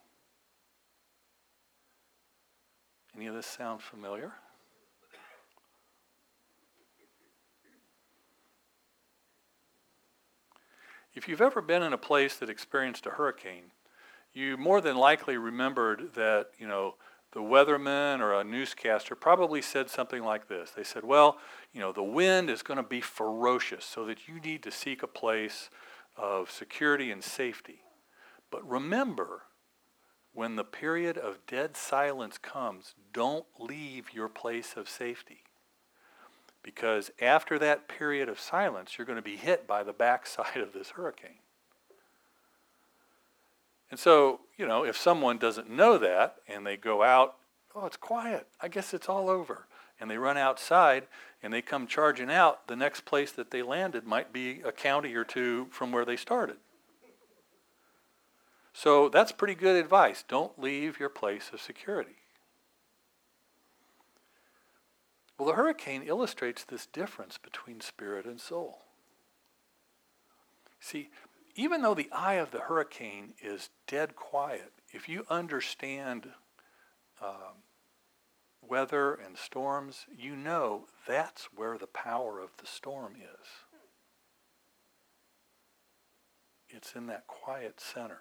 Any 3.15 3.25
of 3.25 3.33
this 3.33 3.47
sound 3.47 3.81
familiar? 3.81 4.33
If 11.13 11.27
you've 11.27 11.41
ever 11.41 11.61
been 11.61 11.83
in 11.83 11.93
a 11.93 11.97
place 11.97 12.37
that 12.37 12.49
experienced 12.49 13.05
a 13.05 13.11
hurricane, 13.11 13.71
you 14.33 14.57
more 14.57 14.81
than 14.81 14.97
likely 14.97 15.37
remembered 15.37 16.13
that, 16.15 16.47
you 16.57 16.67
know, 16.67 16.95
the 17.33 17.39
weatherman 17.39 18.19
or 18.19 18.33
a 18.33 18.43
newscaster 18.43 19.15
probably 19.15 19.61
said 19.61 19.89
something 19.89 20.23
like 20.23 20.47
this. 20.47 20.71
They 20.71 20.83
said, 20.83 21.03
well, 21.03 21.37
you 21.71 21.81
know, 21.81 21.91
the 21.91 22.03
wind 22.03 22.49
is 22.49 22.61
going 22.61 22.77
to 22.77 22.83
be 22.83 23.01
ferocious 23.01 23.85
so 23.85 24.05
that 24.05 24.27
you 24.27 24.39
need 24.39 24.61
to 24.63 24.71
seek 24.71 25.01
a 25.01 25.07
place 25.07 25.69
of 26.15 26.51
security 26.51 27.11
and 27.11 27.23
safety. 27.23 27.81
But 28.51 28.67
remember, 28.69 29.43
when 30.31 30.55
the 30.55 30.63
period 30.63 31.17
of 31.17 31.45
dead 31.47 31.75
silence 31.75 32.37
comes, 32.37 32.93
don't 33.11 33.45
leave 33.59 34.13
your 34.13 34.29
place 34.29 34.75
of 34.75 34.87
safety. 34.87 35.43
Because 36.63 37.11
after 37.21 37.59
that 37.59 37.87
period 37.87 38.29
of 38.29 38.39
silence, 38.39 38.97
you're 38.97 39.05
going 39.05 39.17
to 39.17 39.21
be 39.21 39.35
hit 39.35 39.67
by 39.67 39.83
the 39.83 39.93
backside 39.93 40.57
of 40.57 40.73
this 40.73 40.91
hurricane. 40.91 41.39
And 43.91 43.99
so, 43.99 44.39
you 44.57 44.65
know, 44.65 44.83
if 44.83 44.97
someone 44.97 45.37
doesn't 45.37 45.69
know 45.69 45.99
that 45.99 46.37
and 46.47 46.65
they 46.65 46.77
go 46.77 47.03
out, 47.03 47.35
oh, 47.75 47.85
it's 47.85 47.97
quiet. 47.97 48.47
I 48.59 48.67
guess 48.67 48.93
it's 48.93 49.07
all 49.07 49.29
over. 49.29 49.67
And 49.99 50.09
they 50.09 50.17
run 50.17 50.37
outside 50.37 51.03
and 51.43 51.53
they 51.53 51.61
come 51.61 51.85
charging 51.85 52.31
out, 52.31 52.67
the 52.67 52.75
next 52.75 53.05
place 53.05 53.31
that 53.33 53.51
they 53.51 53.61
landed 53.61 54.05
might 54.05 54.33
be 54.33 54.61
a 54.61 54.71
county 54.71 55.13
or 55.13 55.23
two 55.23 55.67
from 55.69 55.91
where 55.91 56.05
they 56.05 56.15
started. 56.15 56.55
So 58.73 59.09
that's 59.09 59.31
pretty 59.31 59.53
good 59.53 59.75
advice. 59.75 60.23
Don't 60.27 60.59
leave 60.59 60.99
your 60.99 61.09
place 61.09 61.51
of 61.53 61.61
security. 61.61 62.15
Well, 65.37 65.47
the 65.47 65.55
hurricane 65.55 66.03
illustrates 66.03 66.63
this 66.63 66.85
difference 66.85 67.37
between 67.37 67.81
spirit 67.81 68.25
and 68.25 68.39
soul. 68.39 68.83
See, 70.79 71.09
even 71.55 71.81
though 71.81 71.93
the 71.93 72.09
eye 72.11 72.35
of 72.35 72.51
the 72.51 72.61
hurricane 72.61 73.33
is 73.41 73.69
dead 73.87 74.15
quiet, 74.15 74.71
if 74.91 75.09
you 75.09 75.25
understand 75.29 76.29
um, 77.21 77.63
weather 78.61 79.13
and 79.13 79.37
storms, 79.37 80.05
you 80.15 80.35
know 80.35 80.85
that's 81.07 81.49
where 81.55 81.77
the 81.77 81.87
power 81.87 82.39
of 82.39 82.49
the 82.57 82.67
storm 82.67 83.15
is. 83.15 83.47
It's 86.69 86.95
in 86.95 87.07
that 87.07 87.27
quiet 87.27 87.79
center. 87.79 88.19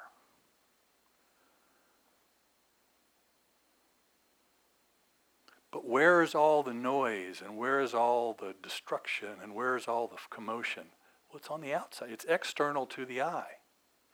But 5.72 5.88
where 5.88 6.22
is 6.22 6.34
all 6.34 6.62
the 6.62 6.74
noise 6.74 7.42
and 7.44 7.56
where 7.56 7.80
is 7.80 7.94
all 7.94 8.36
the 8.38 8.54
destruction 8.62 9.30
and 9.42 9.54
where 9.54 9.74
is 9.74 9.88
all 9.88 10.06
the 10.06 10.18
commotion? 10.30 10.84
Well, 11.28 11.38
it's 11.38 11.48
on 11.48 11.62
the 11.62 11.72
outside. 11.72 12.10
It's 12.10 12.26
external 12.26 12.84
to 12.86 13.06
the 13.06 13.22
eye, 13.22 13.56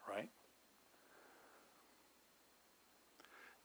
right? 0.08 0.30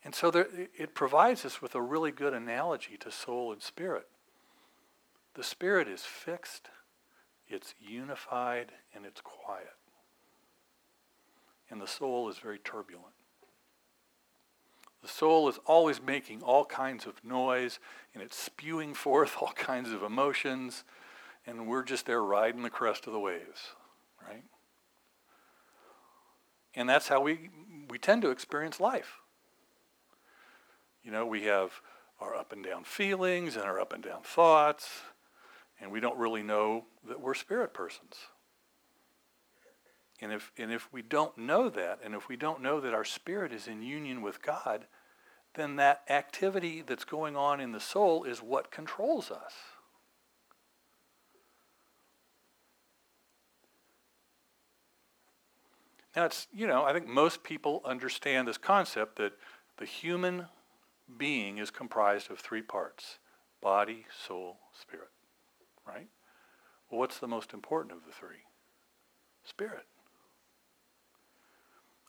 And 0.03 0.15
so 0.15 0.31
there, 0.31 0.47
it 0.75 0.95
provides 0.95 1.45
us 1.45 1.61
with 1.61 1.75
a 1.75 1.81
really 1.81 2.11
good 2.11 2.33
analogy 2.33 2.97
to 2.97 3.11
soul 3.11 3.53
and 3.53 3.61
spirit. 3.61 4.07
The 5.35 5.43
spirit 5.43 5.87
is 5.87 6.01
fixed, 6.01 6.69
it's 7.47 7.75
unified, 7.79 8.71
and 8.93 9.05
it's 9.05 9.21
quiet. 9.21 9.75
And 11.69 11.79
the 11.79 11.87
soul 11.87 12.27
is 12.27 12.39
very 12.39 12.59
turbulent. 12.59 13.13
The 15.03 15.09
soul 15.09 15.49
is 15.49 15.59
always 15.65 16.01
making 16.01 16.41
all 16.41 16.65
kinds 16.65 17.05
of 17.05 17.23
noise 17.23 17.79
and 18.13 18.23
it's 18.23 18.37
spewing 18.37 18.93
forth 18.95 19.37
all 19.39 19.51
kinds 19.53 19.91
of 19.91 20.01
emotions 20.01 20.83
and 21.45 21.67
we're 21.67 21.83
just 21.83 22.05
there 22.05 22.23
riding 22.23 22.63
the 22.63 22.69
crest 22.69 23.05
of 23.05 23.13
the 23.13 23.19
waves, 23.19 23.75
right? 24.25 24.43
And 26.73 26.89
that's 26.89 27.09
how 27.09 27.19
we, 27.19 27.49
we 27.89 27.99
tend 27.99 28.21
to 28.21 28.31
experience 28.31 28.79
life. 28.79 29.19
You 31.03 31.11
know, 31.11 31.25
we 31.25 31.43
have 31.43 31.81
our 32.21 32.33
up 32.33 32.53
and 32.53 32.63
down 32.63 32.85
feelings 32.85 33.57
and 33.57 33.65
our 33.65 33.79
up 33.79 33.91
and 33.91 34.01
down 34.01 34.21
thoughts, 34.23 35.01
and 35.81 35.91
we 35.91 35.99
don't 35.99 36.17
really 36.17 36.43
know 36.43 36.85
that 37.05 37.19
we're 37.19 37.33
spirit 37.33 37.73
persons. 37.73 38.15
And 40.21 40.31
if, 40.31 40.51
and 40.57 40.71
if 40.71 40.91
we 40.93 41.01
don't 41.01 41.37
know 41.37 41.69
that, 41.69 41.99
and 42.03 42.15
if 42.15 42.29
we 42.29 42.35
don't 42.35 42.61
know 42.61 42.79
that 42.79 42.93
our 42.93 43.03
spirit 43.03 43.51
is 43.51 43.67
in 43.67 43.81
union 43.81 44.21
with 44.21 44.41
God, 44.41 44.85
then 45.55 45.75
that 45.75 46.03
activity 46.09 46.83
that's 46.85 47.05
going 47.05 47.35
on 47.35 47.59
in 47.59 47.71
the 47.71 47.79
soul 47.79 48.23
is 48.23 48.41
what 48.41 48.71
controls 48.71 49.29
us. 49.29 49.53
Now, 56.15 56.25
it's, 56.25 56.47
you 56.53 56.67
know, 56.67 56.83
I 56.83 56.93
think 56.93 57.07
most 57.07 57.43
people 57.43 57.81
understand 57.83 58.47
this 58.47 58.57
concept 58.57 59.17
that 59.17 59.33
the 59.77 59.85
human 59.85 60.45
being 61.17 61.57
is 61.57 61.71
comprised 61.71 62.29
of 62.29 62.39
three 62.39 62.61
parts 62.61 63.17
body, 63.61 64.05
soul, 64.27 64.57
spirit. 64.79 65.09
Right? 65.87 66.07
Well, 66.89 66.99
what's 66.99 67.19
the 67.19 67.27
most 67.27 67.53
important 67.53 67.95
of 67.95 68.05
the 68.05 68.11
three? 68.11 68.43
Spirit. 69.43 69.85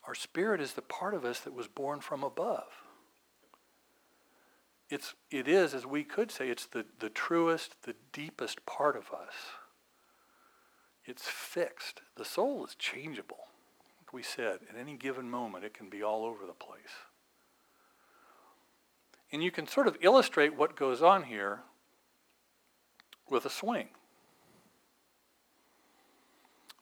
Our 0.07 0.15
spirit 0.15 0.61
is 0.61 0.75
the 0.75 0.83
part 0.83 1.15
of 1.15 1.25
us 1.25 1.41
that 1.41 1.55
was 1.55 1.67
born 1.67 2.01
from 2.01 2.23
above. 2.23 2.69
It's, 4.91 5.15
it 5.31 5.49
is, 5.49 5.75
as 5.75 5.87
we 5.87 6.05
could 6.05 6.31
say, 6.31 6.51
it's 6.51 6.67
the, 6.67 6.85
the 6.99 7.09
truest, 7.09 7.83
the 7.83 7.95
deepest 8.13 8.67
part 8.67 8.97
of 8.97 9.11
us. 9.13 9.35
It's 11.07 11.27
fixed. 11.27 12.03
The 12.17 12.25
soul 12.25 12.65
is 12.67 12.75
changeable 12.75 13.45
we 14.15 14.23
said, 14.23 14.61
at 14.71 14.79
any 14.79 14.95
given 14.97 15.29
moment, 15.29 15.65
it 15.65 15.75
can 15.75 15.91
be 15.91 16.03
all 16.03 16.25
over 16.25 16.47
the 16.47 16.53
place. 16.53 17.03
And 19.33 19.43
you 19.43 19.51
can 19.51 19.67
sort 19.67 19.89
of 19.89 19.99
illustrate 20.01 20.57
what 20.57 20.77
goes 20.77 21.03
on 21.03 21.25
here 21.25 21.63
with 23.29 23.45
a 23.45 23.51
swing. 23.51 23.89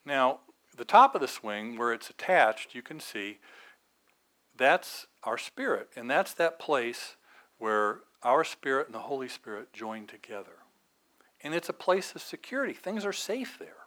Now, 0.05 0.41
the 0.75 0.85
top 0.85 1.15
of 1.15 1.21
the 1.21 1.27
swing, 1.27 1.77
where 1.77 1.93
it's 1.93 2.09
attached, 2.09 2.75
you 2.75 2.81
can 2.81 2.99
see 2.99 3.39
that's 4.55 5.07
our 5.23 5.37
spirit. 5.37 5.89
And 5.95 6.09
that's 6.09 6.33
that 6.33 6.59
place 6.59 7.15
where 7.57 7.99
our 8.21 8.43
spirit 8.43 8.87
and 8.87 8.95
the 8.95 8.99
Holy 8.99 9.27
Spirit 9.27 9.73
join 9.73 10.07
together. 10.07 10.63
And 11.41 11.53
it's 11.53 11.69
a 11.69 11.73
place 11.73 12.15
of 12.15 12.21
security. 12.21 12.73
Things 12.73 13.05
are 13.05 13.13
safe 13.13 13.57
there 13.59 13.83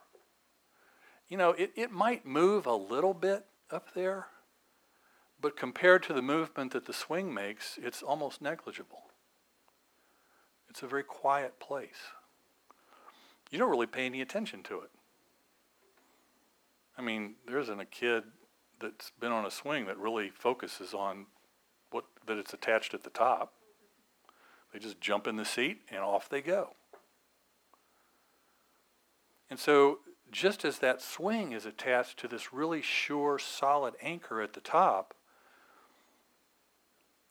you 1.28 1.36
know, 1.36 1.50
it, 1.50 1.72
it 1.74 1.90
might 1.90 2.24
move 2.24 2.66
a 2.66 2.74
little 2.74 3.14
bit 3.14 3.44
up 3.70 3.94
there, 3.94 4.26
but 5.40 5.56
compared 5.56 6.02
to 6.04 6.12
the 6.12 6.22
movement 6.22 6.72
that 6.72 6.86
the 6.86 6.92
swing 6.92 7.34
makes, 7.34 7.78
it's 7.82 8.02
almost 8.02 8.40
negligible. 8.40 9.02
It's 10.68 10.82
a 10.82 10.86
very 10.86 11.02
quiet 11.02 11.58
place. 11.58 12.12
You 13.50 13.58
don't 13.58 13.70
really 13.70 13.86
pay 13.86 14.06
any 14.06 14.20
attention 14.20 14.62
to 14.64 14.80
it. 14.80 14.90
I 16.98 17.02
mean, 17.02 17.34
there 17.46 17.58
isn't 17.58 17.80
a 17.80 17.84
kid 17.84 18.24
that's 18.80 19.12
been 19.20 19.32
on 19.32 19.44
a 19.44 19.50
swing 19.50 19.86
that 19.86 19.98
really 19.98 20.30
focuses 20.30 20.94
on 20.94 21.26
what 21.90 22.04
that 22.26 22.38
it's 22.38 22.54
attached 22.54 22.94
at 22.94 23.04
the 23.04 23.10
top. 23.10 23.52
They 24.72 24.78
just 24.78 25.00
jump 25.00 25.26
in 25.26 25.36
the 25.36 25.44
seat 25.44 25.82
and 25.90 26.00
off 26.00 26.28
they 26.28 26.40
go. 26.40 26.74
And 29.48 29.58
so 29.58 30.00
just 30.30 30.64
as 30.64 30.78
that 30.78 31.00
swing 31.00 31.52
is 31.52 31.66
attached 31.66 32.18
to 32.18 32.28
this 32.28 32.52
really 32.52 32.82
sure, 32.82 33.38
solid 33.38 33.94
anchor 34.02 34.42
at 34.42 34.54
the 34.54 34.60
top, 34.60 35.14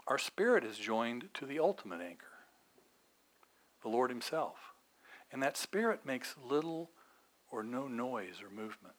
our 0.07 0.17
spirit 0.17 0.63
is 0.63 0.77
joined 0.77 1.29
to 1.33 1.45
the 1.45 1.59
ultimate 1.59 2.01
anchor, 2.01 2.25
the 3.83 3.89
Lord 3.89 4.09
Himself. 4.09 4.73
And 5.31 5.41
that 5.43 5.57
spirit 5.57 6.05
makes 6.05 6.35
little 6.41 6.91
or 7.51 7.63
no 7.63 7.87
noise 7.87 8.41
or 8.41 8.49
movement. 8.49 8.95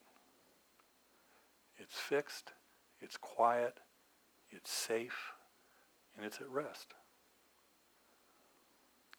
It's 1.77 1.97
fixed, 1.97 2.51
it's 2.99 3.17
quiet, 3.17 3.79
it's 4.49 4.71
safe, 4.71 5.33
and 6.15 6.25
it's 6.25 6.41
at 6.41 6.49
rest. 6.49 6.93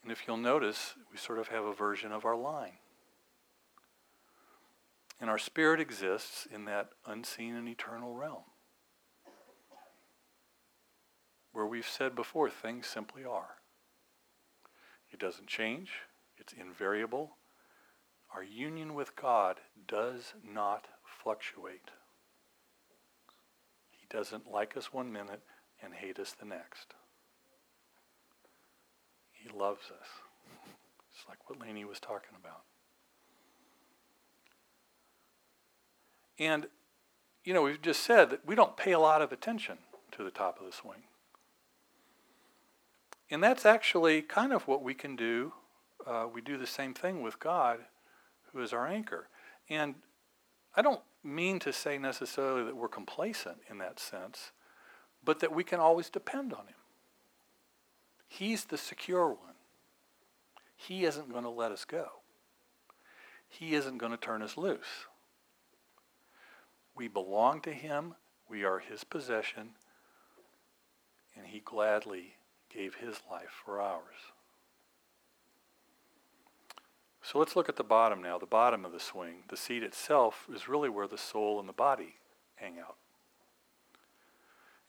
And 0.03 0.12
if 0.12 0.27
you'll 0.27 0.37
notice, 0.37 0.94
we 1.11 1.18
sort 1.18 1.38
of 1.38 1.49
have 1.49 1.64
a 1.64 1.75
version 1.75 2.12
of 2.12 2.25
our 2.25 2.37
line. 2.37 2.79
And 5.21 5.29
our 5.29 5.38
spirit 5.38 5.81
exists 5.81 6.47
in 6.53 6.64
that 6.66 6.90
unseen 7.07 7.57
and 7.57 7.68
eternal 7.68 8.14
realm. 8.14 8.44
Where 11.53 11.66
we've 11.66 11.88
said 11.88 12.14
before, 12.14 12.49
things 12.49 12.87
simply 12.87 13.25
are. 13.25 13.57
It 15.11 15.18
doesn't 15.18 15.49
change, 15.49 15.90
it's 16.37 16.53
invariable. 16.53 17.37
Our 18.35 18.44
union 18.44 18.94
with 18.94 19.16
God 19.16 19.57
does 19.88 20.35
not 20.44 20.87
fluctuate. 21.05 21.90
Doesn't 24.11 24.51
like 24.51 24.77
us 24.77 24.92
one 24.92 25.12
minute 25.12 25.42
and 25.83 25.94
hate 25.94 26.18
us 26.18 26.35
the 26.38 26.47
next. 26.47 26.94
He 29.33 29.49
loves 29.49 29.90
us. 29.90 30.09
It's 31.11 31.29
like 31.29 31.51
what 31.51 31.61
Laney 31.61 31.85
was 31.85 31.99
talking 31.99 32.37
about. 32.40 32.62
And 36.38 36.68
you 37.44 37.55
know, 37.55 37.62
we've 37.62 37.81
just 37.81 38.03
said 38.03 38.31
that 38.31 38.47
we 38.47 38.55
don't 38.55 38.77
pay 38.77 38.92
a 38.92 38.99
lot 38.99 39.23
of 39.23 39.33
attention 39.33 39.79
to 40.12 40.23
the 40.23 40.31
top 40.31 40.61
of 40.61 40.66
the 40.66 40.73
swing. 40.73 41.05
And 43.31 43.42
that's 43.42 43.66
actually 43.66 44.23
kind 44.23 44.53
of 44.53 44.68
what 44.68 44.83
we 44.83 44.94
can 44.94 45.16
do. 45.16 45.55
Uh, 46.07 46.27
we 46.33 46.40
do 46.40 46.57
the 46.57 46.66
same 46.66 46.94
thing 46.94 47.23
with 47.23 47.38
God, 47.40 47.81
who 48.53 48.61
is 48.61 48.73
our 48.73 48.87
anchor. 48.87 49.29
And 49.68 49.97
I 50.77 50.83
don't 50.83 51.01
mean 51.22 51.59
to 51.61 51.72
say 51.72 51.98
necessarily 51.98 52.64
that 52.64 52.76
we're 52.76 52.88
complacent 52.88 53.59
in 53.68 53.78
that 53.78 53.98
sense, 53.98 54.52
but 55.24 55.40
that 55.40 55.54
we 55.54 55.64
can 55.64 55.81
always 55.81 56.11
depend 56.11 56.52
on 56.52 56.66
Him. 56.66 56.74
He's 58.28 58.66
the 58.66 58.78
secure 58.78 59.28
one. 59.28 59.54
He 60.76 61.04
isn't 61.04 61.31
going 61.31 61.44
to 61.44 61.50
let 61.50 61.72
us 61.72 61.85
go. 61.85 62.09
He 63.48 63.74
isn't 63.74 63.98
going 63.98 64.12
to 64.12 64.18
turn 64.18 64.42
us 64.42 64.57
loose. 64.57 65.07
We 66.94 67.09
belong 67.09 67.61
to 67.62 67.72
Him. 67.72 68.14
We 68.48 68.64
are 68.64 68.78
His 68.78 69.04
possession. 69.04 69.70
And 71.37 71.46
He 71.46 71.61
gladly 71.61 72.35
gave 72.72 72.96
His 72.96 73.20
life 73.31 73.62
for 73.64 73.81
ours. 73.81 74.33
So 77.31 77.38
let's 77.38 77.57
look 77.57 77.69
at 77.69 77.77
the 77.77 77.85
bottom 77.85 78.23
now, 78.23 78.38
the 78.38 78.47
bottom 78.47 78.87
of 78.87 78.93
the 78.93 78.99
swing. 78.99 79.43
The 79.49 79.57
seat 79.59 79.83
itself 79.83 80.47
is 80.51 80.67
really 80.67 80.88
where 80.88 81.07
the 81.07 81.19
soul 81.19 81.61
and 81.61 81.69
the 81.69 81.75
body 81.75 82.14
hang 82.55 82.79
out. 82.79 82.97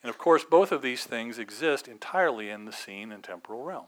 And 0.02 0.10
of 0.10 0.18
course, 0.18 0.46
both 0.46 0.72
of 0.72 0.82
these 0.82 1.04
things 1.04 1.38
exist 1.38 1.86
entirely 1.86 2.50
in 2.50 2.64
the 2.64 2.72
seen 2.72 3.12
and 3.12 3.22
temporal 3.22 3.64
realm. 3.64 3.88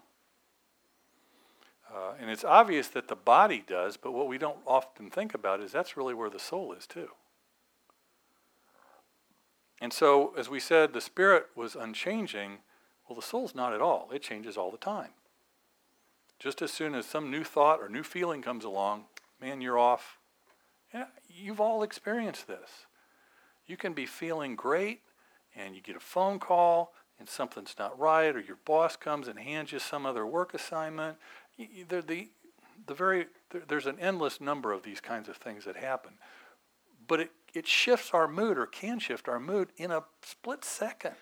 Uh, 1.89 2.15
and 2.19 2.29
it's 2.29 2.43
obvious 2.43 2.89
that 2.89 3.07
the 3.07 3.15
body 3.15 3.63
does, 3.65 3.95
but 3.95 4.11
what 4.11 4.27
we 4.27 4.37
don't 4.37 4.59
often 4.67 5.09
think 5.09 5.33
about 5.33 5.61
is 5.61 5.71
that's 5.71 5.95
really 5.95 6.13
where 6.13 6.29
the 6.29 6.37
soul 6.37 6.73
is 6.73 6.85
too. 6.85 7.11
And 9.79 9.93
so, 9.93 10.33
as 10.37 10.49
we 10.49 10.59
said, 10.59 10.91
the 10.91 10.99
spirit 10.99 11.45
was 11.55 11.73
unchanging. 11.73 12.57
Well, 13.07 13.15
the 13.15 13.25
soul's 13.25 13.55
not 13.55 13.71
at 13.71 13.79
all. 13.79 14.09
It 14.13 14.21
changes 14.21 14.57
all 14.57 14.71
the 14.71 14.77
time. 14.77 15.11
Just 16.41 16.63
as 16.63 16.71
soon 16.71 16.95
as 16.95 17.05
some 17.05 17.29
new 17.29 17.43
thought 17.43 17.79
or 17.79 17.87
new 17.87 18.01
feeling 18.01 18.41
comes 18.41 18.65
along, 18.65 19.05
man, 19.39 19.61
you're 19.61 19.77
off. 19.77 20.17
Yeah, 20.91 21.05
you've 21.29 21.61
all 21.61 21.83
experienced 21.83 22.47
this. 22.47 22.87
You 23.67 23.77
can 23.77 23.93
be 23.93 24.07
feeling 24.07 24.55
great, 24.55 25.01
and 25.55 25.75
you 25.75 25.83
get 25.83 25.95
a 25.95 25.99
phone 25.99 26.39
call, 26.39 26.93
and 27.19 27.29
something's 27.29 27.75
not 27.77 27.97
right, 27.99 28.35
or 28.35 28.39
your 28.39 28.57
boss 28.65 28.95
comes 28.95 29.27
and 29.27 29.37
hands 29.37 29.71
you 29.71 29.77
some 29.77 30.03
other 30.03 30.25
work 30.25 30.55
assignment, 30.55 31.17
the, 31.57 32.01
the, 32.01 32.93
very, 32.95 33.27
there's 33.67 33.85
an 33.85 33.99
endless 33.99 34.41
number 34.41 34.71
of 34.71 34.81
these 34.81 34.99
kinds 34.99 35.29
of 35.29 35.37
things 35.37 35.65
that 35.65 35.75
happen. 35.75 36.13
But 37.07 37.19
it, 37.19 37.31
it 37.53 37.67
shifts 37.67 38.09
our 38.13 38.27
mood 38.27 38.57
or 38.57 38.65
can 38.65 38.97
shift 38.97 39.27
our 39.27 39.39
mood 39.39 39.69
in 39.77 39.91
a 39.91 40.05
split 40.23 40.65
second 40.65 41.17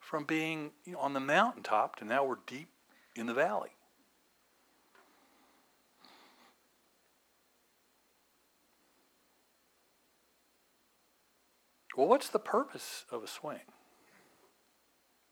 from 0.00 0.24
being 0.24 0.72
you 0.84 0.94
know, 0.94 0.98
on 0.98 1.12
the 1.12 1.20
mountaintop 1.20 1.94
to 1.96 2.04
now 2.04 2.24
we're 2.24 2.38
deep 2.48 2.70
in 3.18 3.26
the 3.26 3.34
valley. 3.34 3.70
Well, 11.96 12.08
what's 12.08 12.28
the 12.28 12.38
purpose 12.38 13.06
of 13.10 13.22
a 13.22 13.26
swing? 13.26 13.60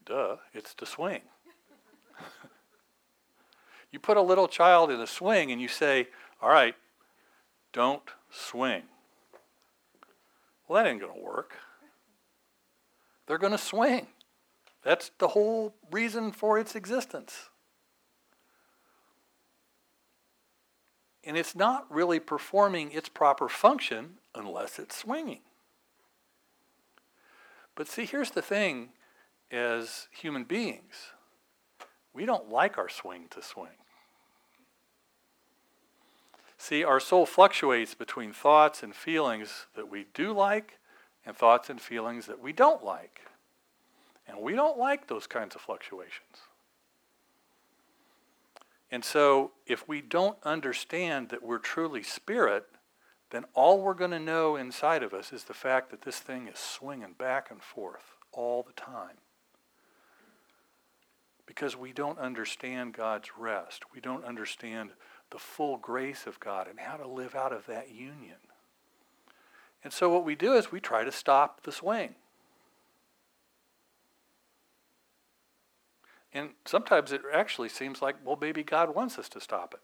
Duh, 0.07 0.37
it's 0.53 0.75
to 0.75 0.87
swing. 0.87 1.23
You 3.91 4.01
put 4.01 4.17
a 4.17 4.23
little 4.23 4.49
child 4.49 4.91
in 4.91 5.01
a 5.01 5.07
swing 5.07 5.53
and 5.53 5.61
you 5.61 5.69
say, 5.69 6.09
all 6.43 6.49
right, 6.49 6.75
don't 7.73 8.03
swing. 8.29 8.83
Well, 10.67 10.83
that 10.83 10.91
ain't 10.91 11.01
going 11.01 11.15
to 11.15 11.25
work. 11.25 11.53
They're 13.29 13.39
going 13.39 13.53
to 13.53 13.59
swing. 13.59 14.09
That's 14.83 15.13
the 15.19 15.29
whole 15.29 15.77
reason 15.93 16.33
for 16.33 16.59
its 16.59 16.75
existence. 16.75 17.51
And 21.27 21.37
it's 21.37 21.55
not 21.55 21.87
really 21.91 22.21
performing 22.21 22.93
its 22.93 23.09
proper 23.09 23.49
function 23.49 24.19
unless 24.35 24.79
it's 24.79 24.97
swinging. 24.97 25.41
But 27.75 27.89
see, 27.89 28.05
here's 28.05 28.31
the 28.31 28.43
thing 28.43 28.91
as 29.51 30.09
human 30.11 30.45
beings 30.45 31.13
we 32.13 32.25
don't 32.25 32.49
like 32.49 32.79
our 32.79 32.89
swing 32.89 33.27
to 33.31 33.43
swing. 33.43 33.77
See, 36.57 36.85
our 36.85 37.01
soul 37.01 37.27
fluctuates 37.27 37.95
between 37.95 38.33
thoughts 38.33 38.83
and 38.83 38.95
feelings 38.95 39.67
that 39.75 39.91
we 39.91 40.07
do 40.15 40.33
like 40.33 40.79
and 41.27 41.37
thoughts 41.37 41.69
and 41.69 41.81
feelings 41.81 42.27
that 42.27 42.41
we 42.41 42.53
don't 42.53 42.85
like. 42.85 43.23
And 44.27 44.39
we 44.41 44.55
don't 44.55 44.79
like 44.79 45.09
those 45.09 45.27
kinds 45.27 45.55
of 45.55 45.61
fluctuations. 45.61 46.49
And 48.91 49.05
so, 49.05 49.53
if 49.67 49.89
we 49.89 50.01
don't 50.01 50.39
understand 50.43 51.31
that 51.31 51.43
we're 51.43 51.59
truly 51.59 52.03
spirit, 52.03 52.67
then 53.31 53.45
all 53.55 53.81
we're 53.81 53.95
going 53.95 54.13
to 54.13 54.21
know 54.21 54.57
inside 54.57 55.03
of 55.03 55.13
us 55.13 55.33
is 55.33 55.45
the 55.45 55.55
fact 55.55 55.91
that 55.91 56.03
this 56.03 56.21
thing 56.21 56.47
is 56.47 56.59
swinging 56.59 57.15
back 57.19 57.51
and 57.51 57.63
forth 57.63 58.15
all 58.33 58.63
the 58.63 58.73
time. 58.81 59.19
Because 61.47 61.77
we 61.77 61.93
don't 61.93 62.19
understand 62.19 62.95
God's 62.95 63.31
rest. 63.37 63.85
We 63.93 64.01
don't 64.01 64.25
understand 64.25 64.91
the 65.31 65.39
full 65.39 65.77
grace 65.77 66.27
of 66.27 66.39
God 66.41 66.69
and 66.69 66.79
how 66.79 66.97
to 66.97 67.09
live 67.09 67.35
out 67.35 67.53
of 67.53 67.67
that 67.67 67.91
union. 67.93 68.37
And 69.83 69.93
so 69.93 70.09
what 70.09 70.25
we 70.25 70.35
do 70.35 70.55
is 70.55 70.71
we 70.71 70.81
try 70.81 71.05
to 71.05 71.13
stop 71.13 71.65
the 71.65 71.73
swing. 71.73 72.15
And 76.35 76.51
sometimes 76.65 77.13
it 77.13 77.23
actually 77.33 77.69
seems 77.69 78.03
like, 78.03 78.17
well, 78.25 78.37
maybe 78.39 78.65
God 78.65 78.95
wants 78.95 79.19
us 79.19 79.29
to 79.31 79.41
stop 79.41 79.73
it. 79.73 79.81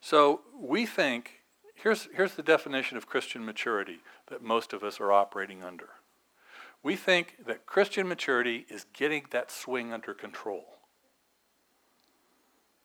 So 0.00 0.40
we 0.60 0.86
think, 0.86 1.42
here's, 1.76 2.08
here's 2.14 2.34
the 2.34 2.42
definition 2.42 2.96
of 2.96 3.06
Christian 3.06 3.44
maturity 3.44 4.00
that 4.26 4.42
most 4.42 4.72
of 4.72 4.82
us 4.82 5.00
are 5.00 5.12
operating 5.12 5.62
under. 5.62 5.90
We 6.82 6.96
think 6.96 7.36
that 7.46 7.64
Christian 7.64 8.08
maturity 8.08 8.66
is 8.68 8.86
getting 8.92 9.26
that 9.30 9.50
swing 9.50 9.92
under 9.92 10.14
control. 10.14 10.64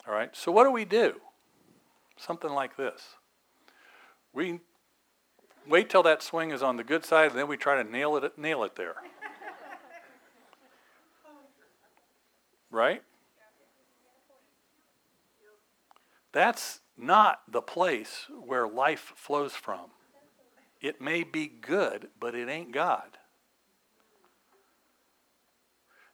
All 0.07 0.13
right, 0.13 0.35
so 0.35 0.51
what 0.51 0.65
do 0.65 0.71
we 0.71 0.85
do? 0.85 1.15
Something 2.17 2.51
like 2.51 2.77
this. 2.77 3.15
We 4.33 4.59
wait 5.67 5.89
till 5.89 6.03
that 6.03 6.21
swing 6.21 6.51
is 6.51 6.61
on 6.61 6.77
the 6.77 6.83
good 6.83 7.05
side, 7.05 7.31
and 7.31 7.39
then 7.39 7.47
we 7.47 7.57
try 7.57 7.81
to 7.81 7.89
nail 7.89 8.17
it, 8.17 8.37
nail 8.37 8.63
it 8.63 8.75
there. 8.75 8.95
Right? 12.73 13.03
That's 16.31 16.81
not 16.97 17.41
the 17.47 17.61
place 17.61 18.25
where 18.45 18.67
life 18.67 19.13
flows 19.15 19.53
from. 19.53 19.91
It 20.81 20.99
may 20.99 21.23
be 21.23 21.47
good, 21.47 22.09
but 22.19 22.35
it 22.35 22.49
ain't 22.49 22.73
God. 22.73 23.17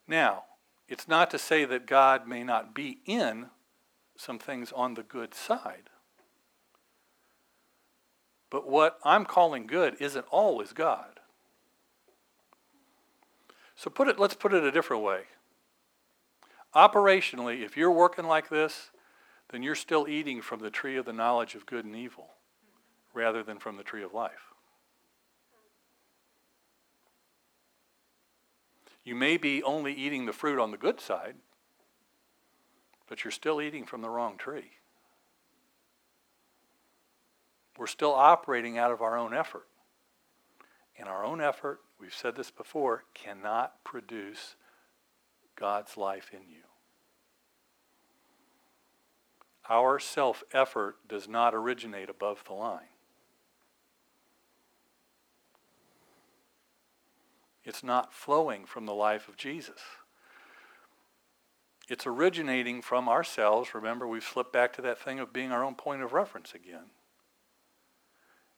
Now, 0.07 0.43
it's 0.87 1.07
not 1.07 1.31
to 1.31 1.39
say 1.39 1.65
that 1.65 1.87
God 1.87 2.27
may 2.27 2.43
not 2.43 2.75
be 2.75 2.99
in 3.05 3.47
some 4.17 4.37
things 4.37 4.71
on 4.73 4.95
the 4.95 5.03
good 5.03 5.33
side. 5.33 5.89
But 8.49 8.67
what 8.67 8.99
I'm 9.03 9.25
calling 9.25 9.67
good 9.67 9.95
isn't 9.99 10.25
always 10.31 10.73
God. 10.73 11.19
So 13.75 13.89
put 13.89 14.07
it 14.07 14.19
let's 14.19 14.33
put 14.33 14.53
it 14.53 14.63
a 14.63 14.71
different 14.71 15.03
way. 15.03 15.21
Operationally, 16.75 17.63
if 17.63 17.75
you're 17.75 17.91
working 17.91 18.25
like 18.25 18.49
this, 18.49 18.91
then 19.49 19.63
you're 19.63 19.75
still 19.75 20.07
eating 20.07 20.41
from 20.41 20.59
the 20.59 20.69
tree 20.69 20.97
of 20.97 21.05
the 21.05 21.13
knowledge 21.13 21.55
of 21.55 21.65
good 21.65 21.85
and 21.85 21.95
evil 21.95 22.29
rather 23.13 23.41
than 23.41 23.57
from 23.57 23.77
the 23.77 23.83
tree 23.83 24.03
of 24.03 24.13
life. 24.13 24.53
You 29.03 29.15
may 29.15 29.37
be 29.37 29.63
only 29.63 29.93
eating 29.93 30.27
the 30.27 30.33
fruit 30.33 30.59
on 30.59 30.69
the 30.69 30.77
good 30.77 30.99
side, 30.99 31.35
but 33.07 33.23
you're 33.23 33.31
still 33.31 33.59
eating 33.59 33.85
from 33.85 34.01
the 34.01 34.09
wrong 34.09 34.37
tree. 34.37 34.71
We're 37.77 37.87
still 37.87 38.13
operating 38.13 38.77
out 38.77 38.91
of 38.91 39.01
our 39.01 39.17
own 39.17 39.33
effort. 39.33 39.65
And 40.97 41.07
our 41.07 41.23
own 41.23 41.39
effort, 41.41 41.79
we've 41.99 42.13
said 42.13 42.35
this 42.35 42.51
before, 42.51 43.05
cannot 43.13 43.83
produce 43.83 44.55
God's 45.59 45.97
life 45.97 46.31
in 46.31 46.49
you. 46.49 46.63
Our 49.69 49.99
self 49.99 50.43
effort 50.53 50.95
does 51.07 51.27
not 51.27 51.53
originate 51.53 52.09
above 52.09 52.43
the 52.47 52.53
line. 52.53 52.89
It's 57.63 57.83
not 57.83 58.13
flowing 58.13 58.65
from 58.65 58.87
the 58.87 58.93
life 58.93 59.27
of 59.27 59.37
Jesus. 59.37 59.79
It's 61.87 62.07
originating 62.07 62.81
from 62.81 63.07
ourselves. 63.07 63.75
Remember, 63.75 64.07
we've 64.07 64.23
slipped 64.23 64.53
back 64.53 64.73
to 64.73 64.81
that 64.83 64.99
thing 64.99 65.19
of 65.19 65.33
being 65.33 65.51
our 65.51 65.63
own 65.63 65.75
point 65.75 66.01
of 66.01 66.13
reference 66.13 66.53
again. 66.53 66.91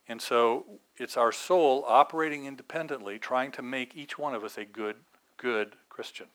And 0.08 0.22
so 0.22 0.66
it's 0.98 1.18
our 1.18 1.32
soul 1.32 1.86
operating 1.88 2.46
independently, 2.46 3.20
trying 3.20 3.52
to 3.54 3.62
make 3.62 3.96
each 3.96 4.18
one 4.18 4.34
of 4.34 4.44
us 4.44 4.58
a 4.58 4.66
good, 4.66 4.98
good 5.38 5.76
Christian. 5.90 6.28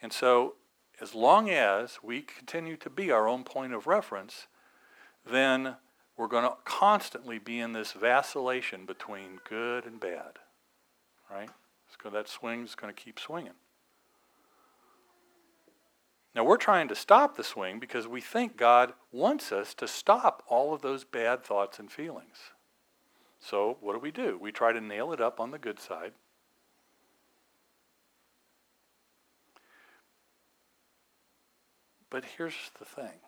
And 0.00 0.12
so, 0.12 0.54
as 1.00 1.14
long 1.14 1.50
as 1.50 1.98
we 2.02 2.22
continue 2.22 2.76
to 2.76 2.90
be 2.90 3.10
our 3.10 3.28
own 3.28 3.44
point 3.44 3.72
of 3.72 3.86
reference, 3.86 4.46
then 5.28 5.76
we're 6.16 6.28
going 6.28 6.44
to 6.44 6.56
constantly 6.64 7.38
be 7.38 7.60
in 7.60 7.72
this 7.72 7.92
vacillation 7.92 8.84
between 8.84 9.40
good 9.48 9.84
and 9.84 10.00
bad. 10.00 10.38
Right? 11.30 11.50
So 12.02 12.10
that 12.10 12.28
swing 12.28 12.64
is 12.64 12.74
going 12.74 12.92
to 12.92 13.00
keep 13.00 13.18
swinging. 13.18 13.54
Now, 16.34 16.44
we're 16.44 16.56
trying 16.56 16.88
to 16.88 16.94
stop 16.94 17.36
the 17.36 17.42
swing 17.42 17.80
because 17.80 18.06
we 18.06 18.20
think 18.20 18.56
God 18.56 18.92
wants 19.10 19.50
us 19.50 19.74
to 19.74 19.88
stop 19.88 20.42
all 20.46 20.72
of 20.72 20.82
those 20.82 21.02
bad 21.02 21.42
thoughts 21.42 21.78
and 21.78 21.90
feelings. 21.90 22.52
So, 23.40 23.78
what 23.80 23.94
do 23.94 23.98
we 23.98 24.10
do? 24.10 24.38
We 24.40 24.52
try 24.52 24.72
to 24.72 24.80
nail 24.80 25.12
it 25.12 25.20
up 25.20 25.40
on 25.40 25.50
the 25.50 25.58
good 25.58 25.80
side. 25.80 26.12
But 32.10 32.24
here's 32.36 32.54
the 32.78 32.84
thing 32.84 33.20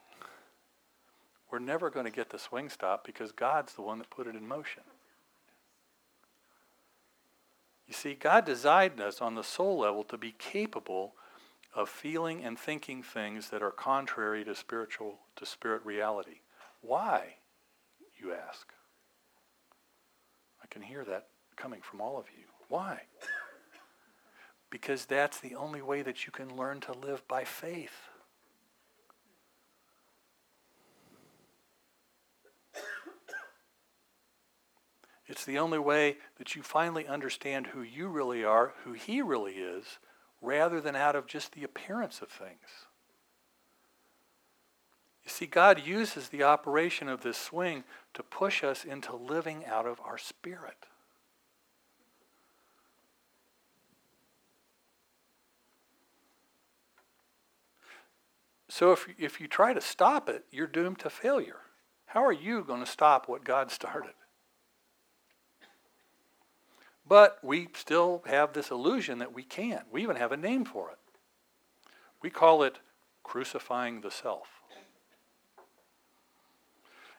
we're 1.51 1.59
never 1.59 1.91
going 1.91 2.07
to 2.07 2.13
get 2.13 2.31
the 2.31 2.39
swing 2.39 2.69
stop 2.69 3.05
because 3.05 3.33
God's 3.33 3.75
the 3.75 3.83
one 3.83 3.99
that 3.99 4.11
put 4.11 4.27
it 4.27 4.37
in 4.37 4.47
motion. 4.47 4.83
You 7.87 7.95
see, 7.95 8.15
God 8.15 8.45
designed 8.45 9.01
us 9.01 9.21
on 9.21 9.35
the 9.35 9.43
soul 9.43 9.81
level 9.81 10.05
to 10.05 10.17
be 10.17 10.33
capable 10.39 11.15
of 11.75 11.89
feeling 11.89 12.45
and 12.45 12.57
thinking 12.57 13.03
things 13.03 13.51
that 13.51 13.63
are 13.63 13.73
contrary 13.73 14.45
to 14.45 14.55
spiritual 14.55 15.19
to 15.37 15.45
spirit 15.45 15.85
reality. 15.85 16.41
Why, 16.83 17.35
you 18.19 18.33
ask? 18.33 18.73
I 20.63 20.67
can 20.69 20.83
hear 20.83 21.05
that 21.05 21.27
coming 21.57 21.81
from 21.81 22.01
all 22.01 22.17
of 22.17 22.27
you. 22.37 22.45
Why? 22.69 23.03
Because 24.71 25.05
that's 25.05 25.41
the 25.41 25.57
only 25.57 25.83
way 25.83 26.03
that 26.03 26.27
you 26.27 26.33
can 26.33 26.57
learn 26.57 26.81
to 26.83 26.93
live 26.93 27.27
by 27.27 27.43
faith. 27.43 28.10
It's 35.31 35.45
the 35.45 35.59
only 35.59 35.79
way 35.79 36.17
that 36.39 36.57
you 36.57 36.63
finally 36.63 37.07
understand 37.07 37.69
who 37.69 37.83
you 37.83 38.09
really 38.09 38.43
are, 38.43 38.75
who 38.83 38.95
He 38.95 39.23
really 39.23 39.53
is, 39.53 40.01
rather 40.43 40.81
than 40.81 40.97
out 40.97 41.15
of 41.15 41.29
just 41.29 41.53
the 41.53 41.63
appearance 41.63 42.21
of 42.21 42.29
things. 42.29 42.89
You 45.23 45.31
see, 45.31 45.47
God 45.47 45.87
uses 45.87 46.31
the 46.31 46.43
operation 46.43 47.09
of 47.09 47.23
this 47.23 47.39
swing 47.39 47.85
to 48.15 48.25
push 48.25 48.65
us 48.65 48.85
into 48.85 49.15
living 49.15 49.65
out 49.65 49.87
of 49.87 50.01
our 50.01 50.19
spirit. 50.19 50.87
So 58.69 58.91
if, 58.91 59.07
if 59.17 59.41
you 59.41 59.47
try 59.47 59.75
to 59.75 59.81
stop 59.81 60.29
it, 60.29 60.45
you're 60.51 60.67
doomed 60.67 60.99
to 61.01 61.11
failure. 61.11 61.61
How 62.07 62.25
are 62.25 62.33
you 62.33 62.65
going 62.65 62.81
to 62.81 62.91
stop 62.91 63.29
what 63.29 63.45
God 63.45 63.71
started? 63.71 64.15
But 67.11 67.39
we 67.43 67.67
still 67.75 68.23
have 68.27 68.53
this 68.53 68.71
illusion 68.71 69.19
that 69.19 69.35
we 69.35 69.43
can. 69.43 69.83
We 69.91 70.01
even 70.05 70.15
have 70.15 70.31
a 70.31 70.37
name 70.37 70.65
for 70.65 70.93
it. 70.93 70.99
We 72.23 72.31
call 72.31 72.63
it 72.63 72.79
crucifying 73.25 74.01
the 74.01 74.13
self. 74.13 74.47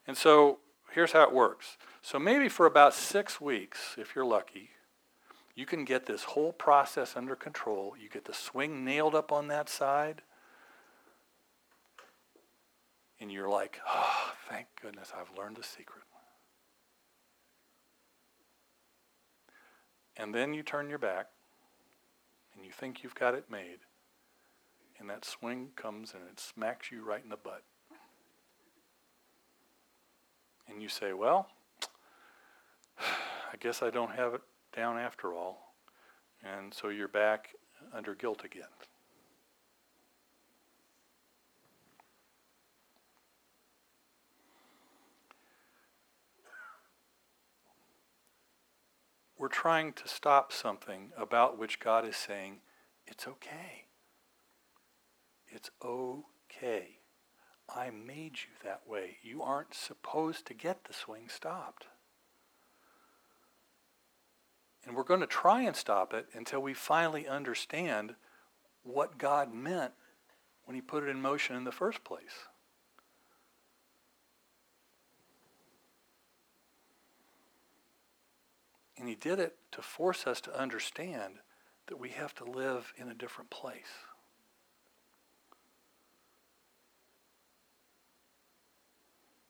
And 0.07 0.15
so 0.15 0.59
here's 0.93 1.11
how 1.11 1.23
it 1.23 1.33
works. 1.33 1.77
So 2.01 2.17
maybe 2.19 2.47
for 2.47 2.65
about 2.65 2.93
six 2.93 3.41
weeks, 3.41 3.95
if 3.97 4.15
you're 4.15 4.23
lucky, 4.23 4.69
you 5.55 5.65
can 5.65 5.83
get 5.83 6.05
this 6.05 6.23
whole 6.23 6.53
process 6.53 7.17
under 7.17 7.35
control. 7.35 7.93
You 8.01 8.07
get 8.07 8.23
the 8.23 8.33
swing 8.33 8.85
nailed 8.85 9.13
up 9.13 9.29
on 9.29 9.49
that 9.49 9.67
side. 9.67 10.21
And 13.19 13.29
you're 13.29 13.49
like, 13.49 13.81
oh, 13.85 14.31
thank 14.49 14.67
goodness 14.81 15.11
I've 15.13 15.37
learned 15.37 15.57
the 15.57 15.63
secret. 15.63 16.03
And 20.17 20.33
then 20.33 20.53
you 20.53 20.63
turn 20.63 20.89
your 20.89 20.99
back 20.99 21.27
and 22.55 22.65
you 22.65 22.71
think 22.71 23.03
you've 23.03 23.15
got 23.15 23.33
it 23.33 23.49
made. 23.49 23.79
And 24.99 25.09
that 25.09 25.25
swing 25.25 25.69
comes 25.75 26.13
and 26.13 26.23
it 26.31 26.39
smacks 26.39 26.91
you 26.91 27.03
right 27.03 27.23
in 27.23 27.29
the 27.29 27.37
butt. 27.37 27.63
And 30.67 30.81
you 30.81 30.89
say, 30.89 31.13
well, 31.13 31.47
I 32.99 33.57
guess 33.59 33.81
I 33.81 33.89
don't 33.89 34.11
have 34.11 34.33
it 34.33 34.41
down 34.75 34.97
after 34.97 35.33
all. 35.33 35.73
And 36.43 36.73
so 36.73 36.89
you're 36.89 37.07
back 37.07 37.55
under 37.93 38.15
guilt 38.15 38.43
again. 38.43 38.63
We're 49.41 49.47
trying 49.47 49.91
to 49.91 50.07
stop 50.07 50.53
something 50.53 51.09
about 51.17 51.57
which 51.57 51.79
God 51.79 52.07
is 52.07 52.15
saying, 52.15 52.57
it's 53.07 53.27
okay. 53.27 53.85
It's 55.47 55.71
okay. 55.83 56.99
I 57.67 57.89
made 57.89 58.33
you 58.33 58.51
that 58.63 58.81
way. 58.87 59.17
You 59.23 59.41
aren't 59.41 59.73
supposed 59.73 60.45
to 60.45 60.53
get 60.53 60.83
the 60.83 60.93
swing 60.93 61.27
stopped. 61.27 61.87
And 64.85 64.95
we're 64.95 65.03
going 65.03 65.21
to 65.21 65.27
try 65.27 65.63
and 65.63 65.75
stop 65.75 66.13
it 66.13 66.27
until 66.35 66.59
we 66.59 66.75
finally 66.75 67.27
understand 67.27 68.13
what 68.83 69.17
God 69.17 69.51
meant 69.51 69.93
when 70.65 70.75
he 70.75 70.81
put 70.81 71.03
it 71.03 71.09
in 71.09 71.19
motion 71.19 71.55
in 71.55 71.63
the 71.63 71.71
first 71.71 72.03
place. 72.03 72.45
And 79.01 79.09
he 79.09 79.15
did 79.15 79.39
it 79.39 79.55
to 79.71 79.81
force 79.81 80.27
us 80.27 80.39
to 80.41 80.55
understand 80.55 81.39
that 81.87 81.99
we 81.99 82.09
have 82.09 82.35
to 82.35 82.45
live 82.45 82.93
in 82.95 83.09
a 83.09 83.15
different 83.15 83.49
place. 83.49 84.05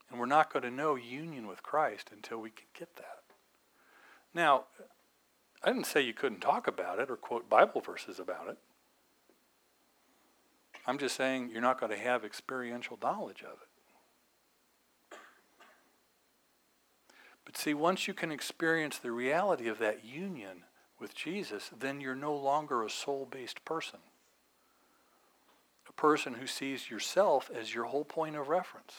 And 0.10 0.18
we're 0.18 0.26
not 0.26 0.54
going 0.54 0.64
to 0.64 0.72
know 0.72 0.96
union 0.96 1.48
with 1.48 1.64
Christ 1.64 2.12
until 2.14 2.38
we 2.38 2.50
can 2.50 2.68
get 2.74 2.96
that. 2.96 3.24
Now, 4.34 4.68
I 5.62 5.68
didn't 5.74 5.86
say 5.86 6.00
you 6.00 6.14
couldn't 6.14 6.40
talk 6.40 6.66
about 6.66 7.00
it 7.00 7.12
or 7.12 7.18
quote 7.18 7.50
Bible 7.50 7.82
verses 7.82 8.22
about 8.22 8.48
it. 8.48 8.58
I'm 10.88 10.98
just 10.98 11.18
saying 11.18 11.50
you're 11.52 11.62
not 11.62 11.78
going 11.78 11.92
to 11.92 11.98
have 11.98 12.24
experiential 12.24 12.98
knowledge 13.04 13.42
of 13.42 13.58
it. 13.62 13.68
But 17.52 17.60
see, 17.60 17.74
once 17.74 18.08
you 18.08 18.14
can 18.14 18.32
experience 18.32 18.98
the 18.98 19.12
reality 19.12 19.68
of 19.68 19.78
that 19.80 20.06
union 20.06 20.64
with 21.02 21.14
Jesus, 21.14 21.70
then 21.78 22.00
you're 22.00 22.16
no 22.16 22.34
longer 22.34 22.82
a 22.82 22.90
soul 22.90 23.28
based 23.30 23.66
person. 23.66 24.00
A 25.90 25.92
person 25.92 26.36
who 26.36 26.48
sees 26.48 26.90
yourself 26.90 27.52
as 27.54 27.76
your 27.76 27.84
whole 27.86 28.06
point 28.06 28.38
of 28.38 28.48
reference. 28.48 28.94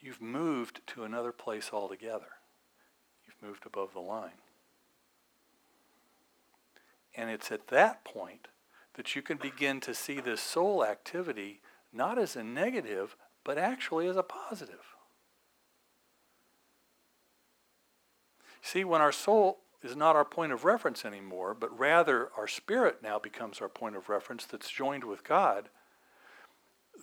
You've 0.00 0.20
moved 0.20 0.80
to 0.88 1.04
another 1.04 1.30
place 1.30 1.70
altogether. 1.72 2.40
You've 3.24 3.48
moved 3.48 3.64
above 3.64 3.92
the 3.92 4.00
line. 4.00 4.42
And 7.14 7.30
it's 7.30 7.52
at 7.52 7.68
that 7.68 8.04
point 8.04 8.48
that 8.94 9.14
you 9.14 9.22
can 9.22 9.36
begin 9.36 9.78
to 9.82 9.94
see 9.94 10.18
this 10.18 10.40
soul 10.40 10.84
activity 10.84 11.60
not 11.92 12.18
as 12.18 12.34
a 12.34 12.42
negative, 12.42 13.14
but 13.44 13.56
actually 13.56 14.08
as 14.08 14.16
a 14.16 14.24
positive. 14.24 14.91
See, 18.62 18.84
when 18.84 19.00
our 19.00 19.12
soul 19.12 19.58
is 19.82 19.96
not 19.96 20.14
our 20.14 20.24
point 20.24 20.52
of 20.52 20.64
reference 20.64 21.04
anymore, 21.04 21.52
but 21.52 21.76
rather 21.76 22.30
our 22.36 22.46
spirit 22.46 23.02
now 23.02 23.18
becomes 23.18 23.60
our 23.60 23.68
point 23.68 23.96
of 23.96 24.08
reference 24.08 24.46
that's 24.46 24.70
joined 24.70 25.02
with 25.02 25.24
God, 25.24 25.68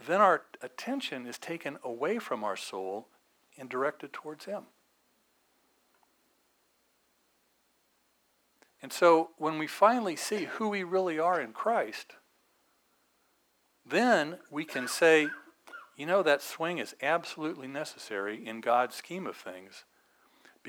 then 0.07 0.21
our 0.21 0.43
attention 0.61 1.27
is 1.27 1.37
taken 1.37 1.77
away 1.83 2.17
from 2.17 2.45
our 2.45 2.55
soul 2.55 3.09
and 3.57 3.67
directed 3.67 4.13
towards 4.13 4.45
Him. 4.45 4.63
And 8.81 8.93
so 8.93 9.31
when 9.37 9.59
we 9.59 9.67
finally 9.67 10.15
see 10.15 10.45
who 10.45 10.69
we 10.69 10.83
really 10.83 11.19
are 11.19 11.41
in 11.41 11.51
Christ, 11.51 12.13
then 13.85 14.37
we 14.49 14.63
can 14.63 14.87
say, 14.87 15.27
you 15.97 16.05
know, 16.05 16.23
that 16.23 16.41
swing 16.41 16.77
is 16.77 16.95
absolutely 17.01 17.67
necessary 17.67 18.47
in 18.47 18.61
God's 18.61 18.95
scheme 18.95 19.27
of 19.27 19.35
things 19.35 19.83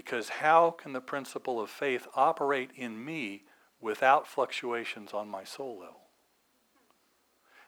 because 0.00 0.30
how 0.30 0.70
can 0.70 0.94
the 0.94 1.00
principle 1.02 1.60
of 1.60 1.68
faith 1.68 2.08
operate 2.14 2.70
in 2.74 3.04
me 3.04 3.42
without 3.82 4.26
fluctuations 4.26 5.12
on 5.12 5.28
my 5.28 5.44
soul 5.44 5.78
level? 5.78 6.00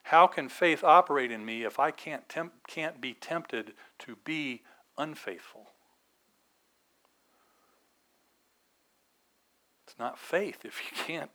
How 0.04 0.26
can 0.26 0.48
faith 0.48 0.82
operate 0.82 1.30
in 1.30 1.44
me 1.44 1.62
if 1.62 1.78
I 1.78 1.90
can't, 1.90 2.26
temp- 2.30 2.66
can't 2.66 3.02
be 3.02 3.12
tempted 3.12 3.74
to 3.98 4.16
be 4.24 4.62
unfaithful? 4.96 5.72
It's 9.86 9.98
not 9.98 10.18
faith 10.18 10.64
if 10.64 10.80
you 10.90 10.96
can't. 11.04 11.30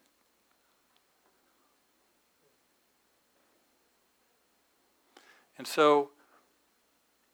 And 5.59 5.67
so, 5.67 6.09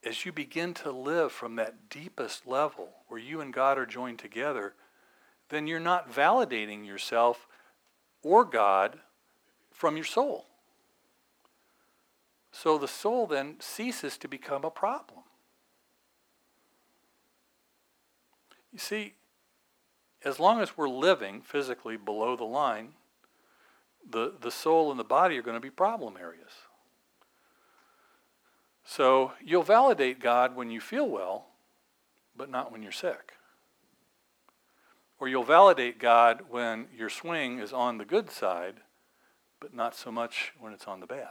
as 0.06 0.26
you 0.26 0.32
begin 0.32 0.74
to 0.74 0.92
live 0.92 1.32
from 1.32 1.56
that 1.56 1.90
deepest 1.90 2.46
level 2.46 2.90
where 3.08 3.20
you 3.20 3.42
and 3.42 3.54
God 3.54 3.78
are 3.78 3.86
joined 3.86 4.20
together, 4.20 4.74
then 5.50 5.68
you're 5.68 5.80
not 5.80 6.12
validating 6.12 6.86
yourself 6.86 7.48
or 8.22 8.44
God 8.44 9.00
from 9.72 9.96
your 9.96 10.06
soul. 10.06 10.46
So 12.52 12.78
the 12.78 12.88
soul 12.88 13.28
then 13.28 13.56
ceases 13.60 14.18
to 14.20 14.28
become 14.28 14.64
a 14.64 14.70
problem. 14.70 15.22
You 18.72 18.80
see, 18.80 19.14
as 20.24 20.40
long 20.40 20.62
as 20.62 20.78
we're 20.78 20.90
living 20.90 21.42
physically 21.42 21.98
below 21.98 22.36
the 22.36 22.44
line, 22.44 22.94
the, 24.10 24.34
the 24.40 24.52
soul 24.52 24.92
and 24.92 25.00
the 25.00 25.04
body 25.04 25.38
are 25.38 25.42
going 25.42 25.58
to 25.58 25.62
be 25.62 25.70
problem 25.70 26.16
areas. 26.20 26.52
So 28.84 29.32
you'll 29.44 29.64
validate 29.64 30.20
God 30.20 30.56
when 30.56 30.70
you 30.70 30.82
feel 30.82 31.08
well, 31.08 31.48
but 32.36 32.50
not 32.50 32.72
when 32.72 32.84
you're 32.84 32.92
sick. 32.92 33.34
Or 35.20 35.28
you'll 35.28 35.44
validate 35.44 36.00
God 36.00 36.42
when 36.50 36.88
your 36.96 37.10
swing 37.10 37.60
is 37.60 37.72
on 37.72 37.98
the 37.98 38.06
good 38.06 38.30
side, 38.30 38.82
but 39.60 39.74
not 39.74 39.96
so 39.96 40.12
much 40.12 40.52
when 40.60 40.74
it's 40.74 40.88
on 40.88 41.00
the 41.00 41.08
bad. 41.08 41.30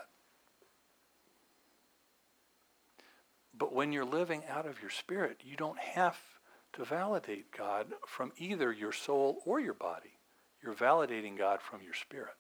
But 3.55 3.75
when 3.75 3.93
you're 3.93 4.05
living 4.05 4.43
out 4.49 4.67
of 4.67 4.81
your 4.81 4.91
spirit, 4.91 5.41
you 5.45 5.57
don't 5.57 5.79
have 5.79 6.19
to 6.73 6.85
validate 6.85 7.55
God 7.57 7.88
from 8.07 8.33
either 8.38 8.73
your 8.73 8.93
soul 8.93 9.43
or 9.45 9.61
your 9.61 9.75
body. 9.75 10.19
You're 10.62 10.75
validating 10.75 11.37
God 11.37 11.61
from 11.61 11.83
your 11.83 11.93
spirit. 11.93 12.35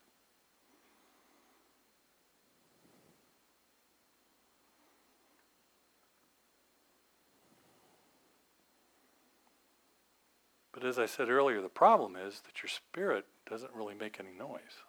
But 10.82 10.88
as 10.88 10.98
I 10.98 11.06
said 11.06 11.28
earlier, 11.30 11.60
the 11.60 11.68
problem 11.68 12.16
is 12.16 12.40
that 12.40 12.60
your 12.60 12.68
spirit 12.68 13.26
doesn't 13.48 13.72
really 13.72 13.94
make 13.94 14.18
any 14.18 14.36
noise. 14.36 14.82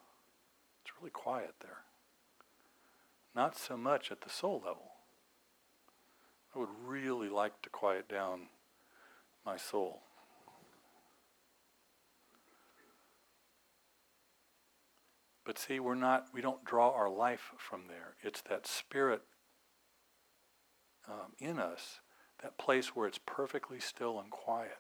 It's 0.82 0.92
really 1.00 1.12
quiet 1.12 1.54
there. 1.62 1.84
Not 3.36 3.56
so 3.56 3.78
much 3.78 4.12
at 4.12 4.22
the 4.22 4.30
soul 4.32 4.56
level. 4.66 4.94
I 6.56 6.58
would 6.58 6.70
really 6.84 7.30
like 7.30 7.62
to 7.62 7.70
quiet 7.70 8.10
down 8.10 8.48
my 9.46 9.56
soul. 9.56 10.02
But 15.46 15.60
see, 15.60 15.80
we're 15.80 15.94
not, 15.94 16.26
we 16.34 16.42
don't 16.42 16.66
draw 16.66 16.90
our 16.90 17.08
life 17.08 17.52
from 17.60 17.84
there. 17.88 18.16
It's 18.24 18.42
that 18.50 18.66
spirit 18.66 19.22
um, 21.08 21.34
in 21.38 21.60
us, 21.60 22.00
that 22.42 22.58
place 22.58 22.96
where 22.96 23.08
it's 23.08 23.20
perfectly 23.24 23.80
still 23.80 24.20
and 24.20 24.32
quiet. 24.32 24.80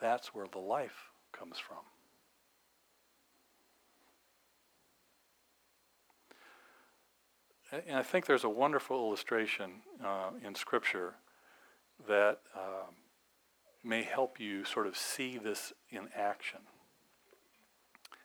That's 0.00 0.34
where 0.34 0.46
the 0.50 0.58
life 0.58 1.10
comes 1.32 1.58
from. 1.58 1.78
And 7.72 7.96
I 7.96 8.02
think 8.02 8.26
there's 8.26 8.44
a 8.44 8.48
wonderful 8.48 8.96
illustration 8.96 9.82
uh, 10.04 10.30
in 10.44 10.54
Scripture 10.54 11.14
that 12.08 12.40
um, 12.54 12.94
may 13.82 14.02
help 14.02 14.38
you 14.38 14.64
sort 14.64 14.86
of 14.86 14.96
see 14.96 15.36
this 15.36 15.72
in 15.90 16.08
action. 16.14 16.60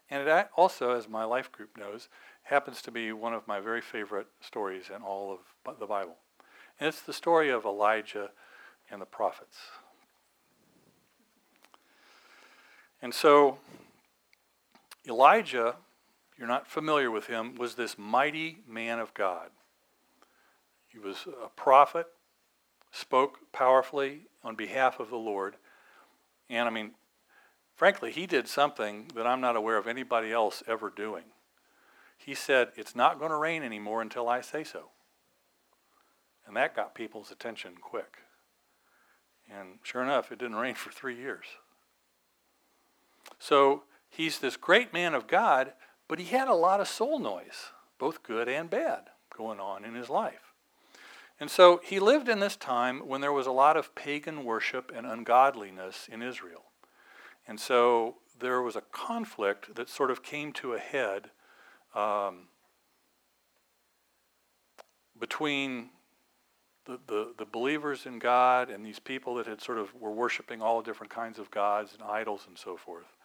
And 0.10 0.28
it 0.28 0.50
also, 0.56 0.96
as 0.96 1.08
my 1.08 1.24
life 1.24 1.52
group 1.52 1.78
knows, 1.78 2.10
happens 2.44 2.82
to 2.84 2.92
be 2.92 3.12
one 3.14 3.34
of 3.34 3.48
my 3.48 3.60
very 3.60 3.82
favorite 3.82 4.28
stories 4.42 4.92
in 4.94 5.02
all 5.02 5.40
of 5.66 5.80
the 5.80 5.86
Bible. 5.86 6.18
And 6.80 6.88
it's 6.88 7.02
the 7.02 7.14
story 7.14 7.50
of 7.50 7.66
Elijah 7.66 8.32
and 8.92 9.02
the 9.02 9.06
prophets. 9.06 9.58
And 13.02 13.14
so, 13.14 13.58
Elijah, 15.08 15.76
you're 16.38 16.48
not 16.48 16.68
familiar 16.68 17.10
with 17.10 17.28
him, 17.28 17.56
was 17.56 17.76
this 17.76 17.98
mighty 17.98 18.60
man 18.68 19.00
of 19.00 19.14
God. 19.14 19.50
He 20.88 21.00
was 21.00 21.26
a 21.44 21.50
prophet, 21.50 22.08
spoke 22.92 23.40
powerfully 23.54 24.22
on 24.44 24.56
behalf 24.56 25.00
of 25.00 25.10
the 25.10 25.18
Lord. 25.18 25.56
And 26.50 26.68
I 26.68 26.72
mean, 26.72 26.92
frankly, 27.76 28.12
he 28.12 28.28
did 28.28 28.48
something 28.48 29.10
that 29.16 29.26
I'm 29.26 29.42
not 29.42 29.56
aware 29.56 29.78
of 29.78 29.88
anybody 29.88 30.32
else 30.32 30.62
ever 30.68 30.90
doing. 30.90 31.24
He 32.18 32.36
said, 32.36 32.70
It's 32.76 32.96
not 32.96 33.20
going 33.20 33.32
to 33.32 33.38
rain 33.38 33.64
anymore 33.64 34.02
until 34.02 34.30
I 34.30 34.42
say 34.42 34.64
so. 34.64 34.90
And 36.46 36.56
that 36.56 36.76
got 36.76 36.94
people's 36.94 37.32
attention 37.32 37.76
quick. 37.82 38.18
And 39.50 39.80
sure 39.84 40.04
enough, 40.04 40.32
it 40.32 40.40
didn't 40.40 40.58
rain 40.58 40.76
for 40.76 40.92
three 40.92 41.16
years. 41.16 41.46
So 43.40 43.84
he's 44.10 44.40
this 44.40 44.58
great 44.58 44.94
man 44.94 45.14
of 45.14 45.28
God, 45.28 45.74
but 46.08 46.20
he 46.20 46.26
had 46.26 46.48
a 46.48 46.54
lot 46.54 46.82
of 46.82 46.88
soul 46.88 47.20
noise, 47.20 47.72
both 47.98 48.24
good 48.24 48.48
and 48.48 48.70
bad, 48.70 49.10
going 49.36 49.60
on 49.60 49.84
in 49.86 49.96
his 49.96 50.10
life. 50.10 50.54
And 51.40 51.50
so 51.50 51.82
he 51.84 52.00
lived 52.00 52.30
in 52.30 52.40
this 52.40 52.56
time 52.56 53.08
when 53.08 53.22
there 53.22 53.32
was 53.32 53.48
a 53.48 53.52
lot 53.52 53.76
of 53.76 53.96
pagan 53.96 54.44
worship 54.44 54.92
and 54.96 55.08
ungodliness 55.08 56.08
in 56.12 56.22
Israel. 56.22 56.66
And 57.48 57.60
so 57.60 58.18
there 58.40 58.62
was 58.62 58.76
a 58.76 58.82
conflict 58.82 59.74
that 59.76 59.90
sort 59.90 60.12
of 60.12 60.22
came 60.22 60.54
to 60.54 60.74
a 60.74 60.80
head 60.80 61.32
um, 61.96 62.50
between 65.20 65.90
the, 66.86 67.00
the, 67.08 67.34
the, 67.38 67.46
believers 67.46 68.06
in 68.06 68.18
God 68.18 68.70
and 68.70 68.86
these 68.86 69.00
people 69.00 69.36
that 69.36 69.46
had 69.46 69.62
sort 69.62 69.78
of 69.78 69.94
were 69.94 70.12
worshiping 70.12 70.62
all 70.62 70.82
different 70.82 71.12
kinds 71.12 71.38
of 71.38 71.52
gods 71.52 71.94
and 71.94 72.02
idols 72.02 72.46
and 72.48 72.58
so 72.58 72.76
forth. 72.76 73.16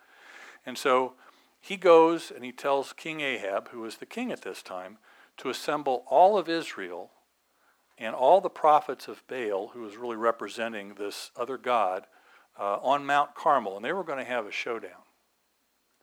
And 0.67 0.77
so 0.77 1.15
he 1.61 1.77
goes 1.77 2.31
and 2.31 2.45
he 2.45 2.53
tells 2.53 2.93
King 2.93 3.21
Ahab, 3.21 3.69
who 3.71 3.81
was 3.81 3.97
the 3.97 4.07
king 4.07 4.31
at 4.31 4.43
this 4.43 4.63
time, 4.63 4.99
to 5.39 5.49
assemble 5.49 6.05
all 6.07 6.37
of 6.37 6.49
Israel 6.49 7.11
and 7.99 8.15
all 8.15 8.41
the 8.41 8.51
prophets 8.51 9.09
of 9.09 9.23
Baal, 9.27 9.69
who 9.69 9.81
was 9.81 9.97
really 9.97 10.17
representing 10.17 10.95
this 10.95 11.31
other 11.37 11.57
god, 11.57 12.07
uh, 12.59 12.77
on 12.83 13.07
Mount 13.07 13.35
Carmel. 13.35 13.77
And 13.77 13.85
they 13.85 13.93
were 13.93 14.05
going 14.05 14.19
to 14.19 14.31
have 14.31 14.47
a 14.47 14.53
showdown, 14.53 15.03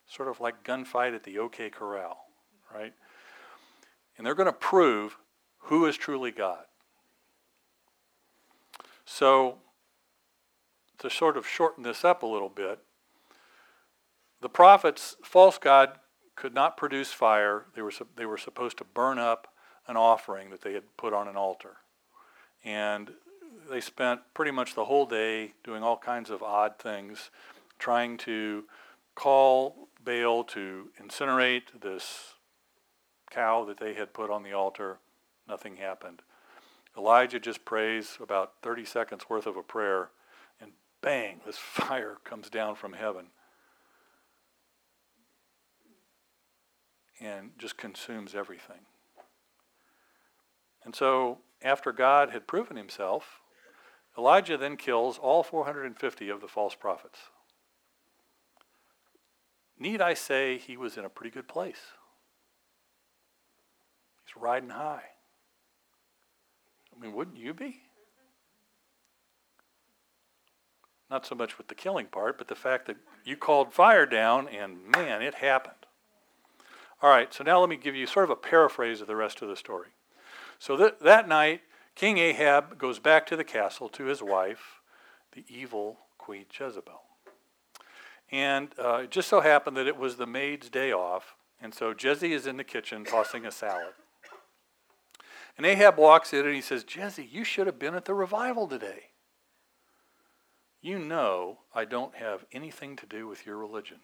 sort 0.08 0.30
of 0.30 0.40
like 0.40 0.64
gunfight 0.64 1.16
at 1.16 1.24
the 1.24 1.38
OK 1.38 1.70
Corral, 1.70 2.18
right? 2.74 2.94
And 4.18 4.26
they're 4.26 4.36
going 4.36 4.48
to 4.48 4.54
prove 4.54 5.18
who 5.60 5.86
is 5.86 5.98
truly 5.98 6.32
God. 6.32 6.64
So, 9.06 9.60
to 11.00 11.10
sort 11.10 11.38
of 11.38 11.48
shorten 11.48 11.84
this 11.84 12.06
up 12.06 12.24
a 12.24 12.28
little 12.28 12.50
bit, 12.50 12.80
the 14.42 14.50
prophets, 14.50 15.16
false 15.24 15.58
God, 15.58 16.00
could 16.36 16.54
not 16.54 16.78
produce 16.78 17.12
fire. 17.12 17.66
They 17.76 17.82
were, 17.82 17.94
they 18.16 18.26
were 18.26 18.38
supposed 18.38 18.78
to 18.80 18.84
burn 18.84 19.20
up 19.20 19.48
an 19.88 19.98
offering 19.98 20.50
that 20.50 20.62
they 20.62 20.74
had 20.74 20.98
put 20.98 21.14
on 21.14 21.28
an 21.28 21.36
altar. 21.36 21.78
And 22.64 23.12
they 23.70 23.82
spent 23.82 24.22
pretty 24.34 24.52
much 24.52 24.76
the 24.76 24.86
whole 24.86 25.06
day 25.06 25.54
doing 25.64 25.84
all 25.84 25.98
kinds 25.98 26.30
of 26.30 26.42
odd 26.42 26.80
things, 26.80 27.30
trying 27.80 28.18
to 28.18 28.66
call 29.16 29.88
Baal 30.04 30.44
to 30.46 30.90
incinerate 31.02 31.80
this 31.82 32.34
cow 33.30 33.66
that 33.66 33.80
they 33.80 33.94
had 33.94 34.14
put 34.14 34.30
on 34.30 34.44
the 34.44 34.54
altar. 34.54 35.00
Nothing 35.48 35.78
happened. 35.78 36.22
Elijah 36.98 37.40
just 37.40 37.66
prays 37.66 38.18
about 38.22 38.54
30 38.62 38.86
seconds 38.86 39.24
worth 39.30 39.48
of 39.48 39.58
a 39.58 39.64
prayer, 39.64 40.10
and 40.62 40.72
bang, 41.02 41.42
this 41.46 41.58
fire 41.60 42.18
comes 42.24 42.50
down 42.50 42.76
from 42.76 42.94
heaven. 42.94 43.28
and 47.24 47.52
just 47.58 47.78
consumes 47.78 48.36
everything. 48.36 48.82
And 50.84 50.94
so, 50.94 51.40
after 51.62 51.94
God 51.94 52.32
had 52.32 52.48
proven 52.48 52.76
himself, 52.76 53.40
Elijah 54.18 54.58
then 54.58 54.76
kills 54.76 55.18
all 55.18 55.42
450 55.42 56.30
of 56.30 56.42
the 56.42 56.48
false 56.48 56.76
prophets. 56.76 57.20
Need 59.80 60.02
I 60.02 60.14
say 60.14 60.58
he 60.58 60.76
was 60.76 60.98
in 60.98 61.06
a 61.06 61.10
pretty 61.10 61.32
good 61.32 61.48
place? 61.48 61.94
He's 64.26 64.36
riding 64.36 64.70
high. 64.70 65.04
I 66.96 67.02
mean, 67.02 67.14
wouldn't 67.14 67.38
you 67.38 67.54
be? 67.54 67.82
Not 71.10 71.26
so 71.26 71.36
much 71.36 71.58
with 71.58 71.68
the 71.68 71.76
killing 71.76 72.08
part, 72.08 72.38
but 72.38 72.48
the 72.48 72.56
fact 72.56 72.88
that 72.88 72.98
you 73.24 73.38
called 73.38 73.74
fire 73.74 74.06
down 74.06 74.48
and 74.48 74.88
man, 74.88 75.22
it 75.22 75.36
happened. 75.36 75.76
All 77.02 77.10
right, 77.10 77.34
so 77.34 77.44
now 77.44 77.60
let 77.60 77.70
me 77.70 77.76
give 77.76 77.96
you 77.96 78.08
sort 78.08 78.24
of 78.24 78.30
a 78.30 78.36
paraphrase 78.36 79.02
of 79.02 79.08
the 79.08 79.16
rest 79.16 79.42
of 79.42 79.50
the 79.50 79.56
story. 79.56 79.90
So 80.58 80.78
that, 80.78 81.02
that 81.02 81.28
night, 81.28 81.62
King 81.96 82.18
Ahab 82.18 82.78
goes 82.78 82.98
back 82.98 83.26
to 83.28 83.36
the 83.36 83.44
castle 83.44 83.90
to 83.90 84.06
his 84.06 84.24
wife, 84.24 84.82
the 85.34 85.44
evil 85.48 86.00
Queen 86.18 86.46
Jezebel. 86.50 87.02
And 88.32 88.70
uh, 88.84 89.02
it 89.04 89.12
just 89.12 89.28
so 89.28 89.42
happened 89.42 89.78
that 89.78 89.86
it 89.86 89.98
was 89.98 90.16
the 90.16 90.26
maid's 90.26 90.70
day 90.70 90.92
off, 90.92 91.36
and 91.62 91.74
so 91.74 91.94
Jezzy 91.94 92.32
is 92.32 92.48
in 92.48 92.58
the 92.58 92.64
kitchen 92.64 93.04
tossing 93.06 93.46
a 93.46 93.52
salad. 93.52 93.94
And 95.58 95.66
Ahab 95.66 95.98
walks 95.98 96.34
in 96.34 96.46
and 96.46 96.56
he 96.56 96.62
says, 96.62 96.84
Jezzy, 96.84 97.28
you 97.30 97.44
should 97.44 97.68
have 97.68 97.80
been 97.80 97.96
at 97.96 98.06
the 98.06 98.14
revival 98.14 98.68
today. 98.68 99.12
You 100.82 101.00
know 101.00 101.60
I 101.74 101.86
don't 101.86 102.16
have 102.16 102.46
anything 102.52 102.96
to 102.98 103.06
do 103.06 103.28
with 103.28 103.46
your 103.46 103.58
religion, 103.58 104.00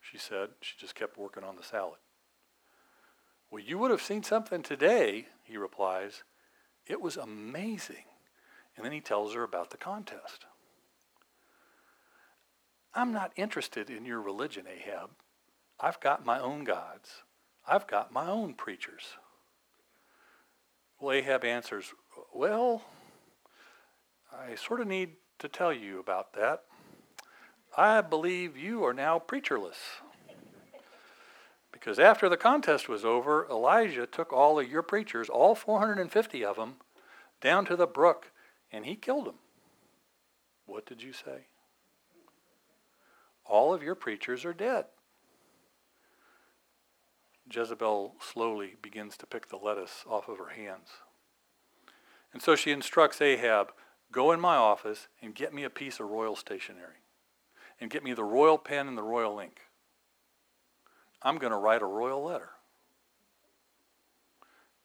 she 0.00 0.18
said. 0.18 0.50
She 0.60 0.74
just 0.78 0.94
kept 0.94 1.18
working 1.18 1.44
on 1.44 1.56
the 1.56 1.62
salad. 1.62 1.98
Well, 3.50 3.62
you 3.62 3.78
would 3.78 3.90
have 3.90 4.02
seen 4.02 4.22
something 4.22 4.62
today, 4.62 5.28
he 5.44 5.56
replies. 5.56 6.24
It 6.86 7.00
was 7.00 7.16
amazing. 7.16 8.04
And 8.76 8.84
then 8.84 8.92
he 8.92 9.00
tells 9.00 9.34
her 9.34 9.44
about 9.44 9.70
the 9.70 9.76
contest. 9.76 10.46
I'm 12.94 13.12
not 13.12 13.32
interested 13.36 13.90
in 13.90 14.04
your 14.04 14.20
religion, 14.20 14.66
Ahab. 14.66 15.10
I've 15.78 16.00
got 16.00 16.24
my 16.24 16.40
own 16.40 16.64
gods. 16.64 17.22
I've 17.66 17.86
got 17.86 18.12
my 18.12 18.28
own 18.28 18.54
preachers. 18.54 19.16
Well, 21.04 21.12
Ahab 21.12 21.44
answers, 21.44 21.92
Well, 22.32 22.80
I 24.32 24.54
sort 24.54 24.80
of 24.80 24.86
need 24.86 25.10
to 25.38 25.48
tell 25.48 25.70
you 25.70 26.00
about 26.00 26.32
that. 26.32 26.62
I 27.76 28.00
believe 28.00 28.56
you 28.56 28.82
are 28.86 28.94
now 28.94 29.18
preacherless. 29.18 30.00
Because 31.70 31.98
after 31.98 32.30
the 32.30 32.38
contest 32.38 32.88
was 32.88 33.04
over, 33.04 33.46
Elijah 33.50 34.06
took 34.06 34.32
all 34.32 34.58
of 34.58 34.70
your 34.70 34.80
preachers, 34.80 35.28
all 35.28 35.54
450 35.54 36.42
of 36.42 36.56
them, 36.56 36.76
down 37.42 37.66
to 37.66 37.76
the 37.76 37.86
brook 37.86 38.32
and 38.72 38.86
he 38.86 38.96
killed 38.96 39.26
them. 39.26 39.40
What 40.64 40.86
did 40.86 41.02
you 41.02 41.12
say? 41.12 41.48
All 43.44 43.74
of 43.74 43.82
your 43.82 43.94
preachers 43.94 44.46
are 44.46 44.54
dead. 44.54 44.86
Jezebel 47.50 48.14
slowly 48.20 48.76
begins 48.80 49.16
to 49.18 49.26
pick 49.26 49.48
the 49.48 49.56
lettuce 49.56 50.04
off 50.08 50.28
of 50.28 50.38
her 50.38 50.50
hands. 50.50 50.88
And 52.32 52.42
so 52.42 52.56
she 52.56 52.72
instructs 52.72 53.20
Ahab 53.20 53.72
go 54.10 54.32
in 54.32 54.40
my 54.40 54.56
office 54.56 55.08
and 55.20 55.34
get 55.34 55.52
me 55.52 55.64
a 55.64 55.70
piece 55.70 55.98
of 55.98 56.08
royal 56.08 56.36
stationery 56.36 57.02
and 57.80 57.90
get 57.90 58.04
me 58.04 58.12
the 58.12 58.24
royal 58.24 58.58
pen 58.58 58.86
and 58.86 58.96
the 58.96 59.02
royal 59.02 59.38
ink. 59.40 59.60
I'm 61.22 61.38
going 61.38 61.52
to 61.52 61.58
write 61.58 61.82
a 61.82 61.86
royal 61.86 62.22
letter. 62.22 62.50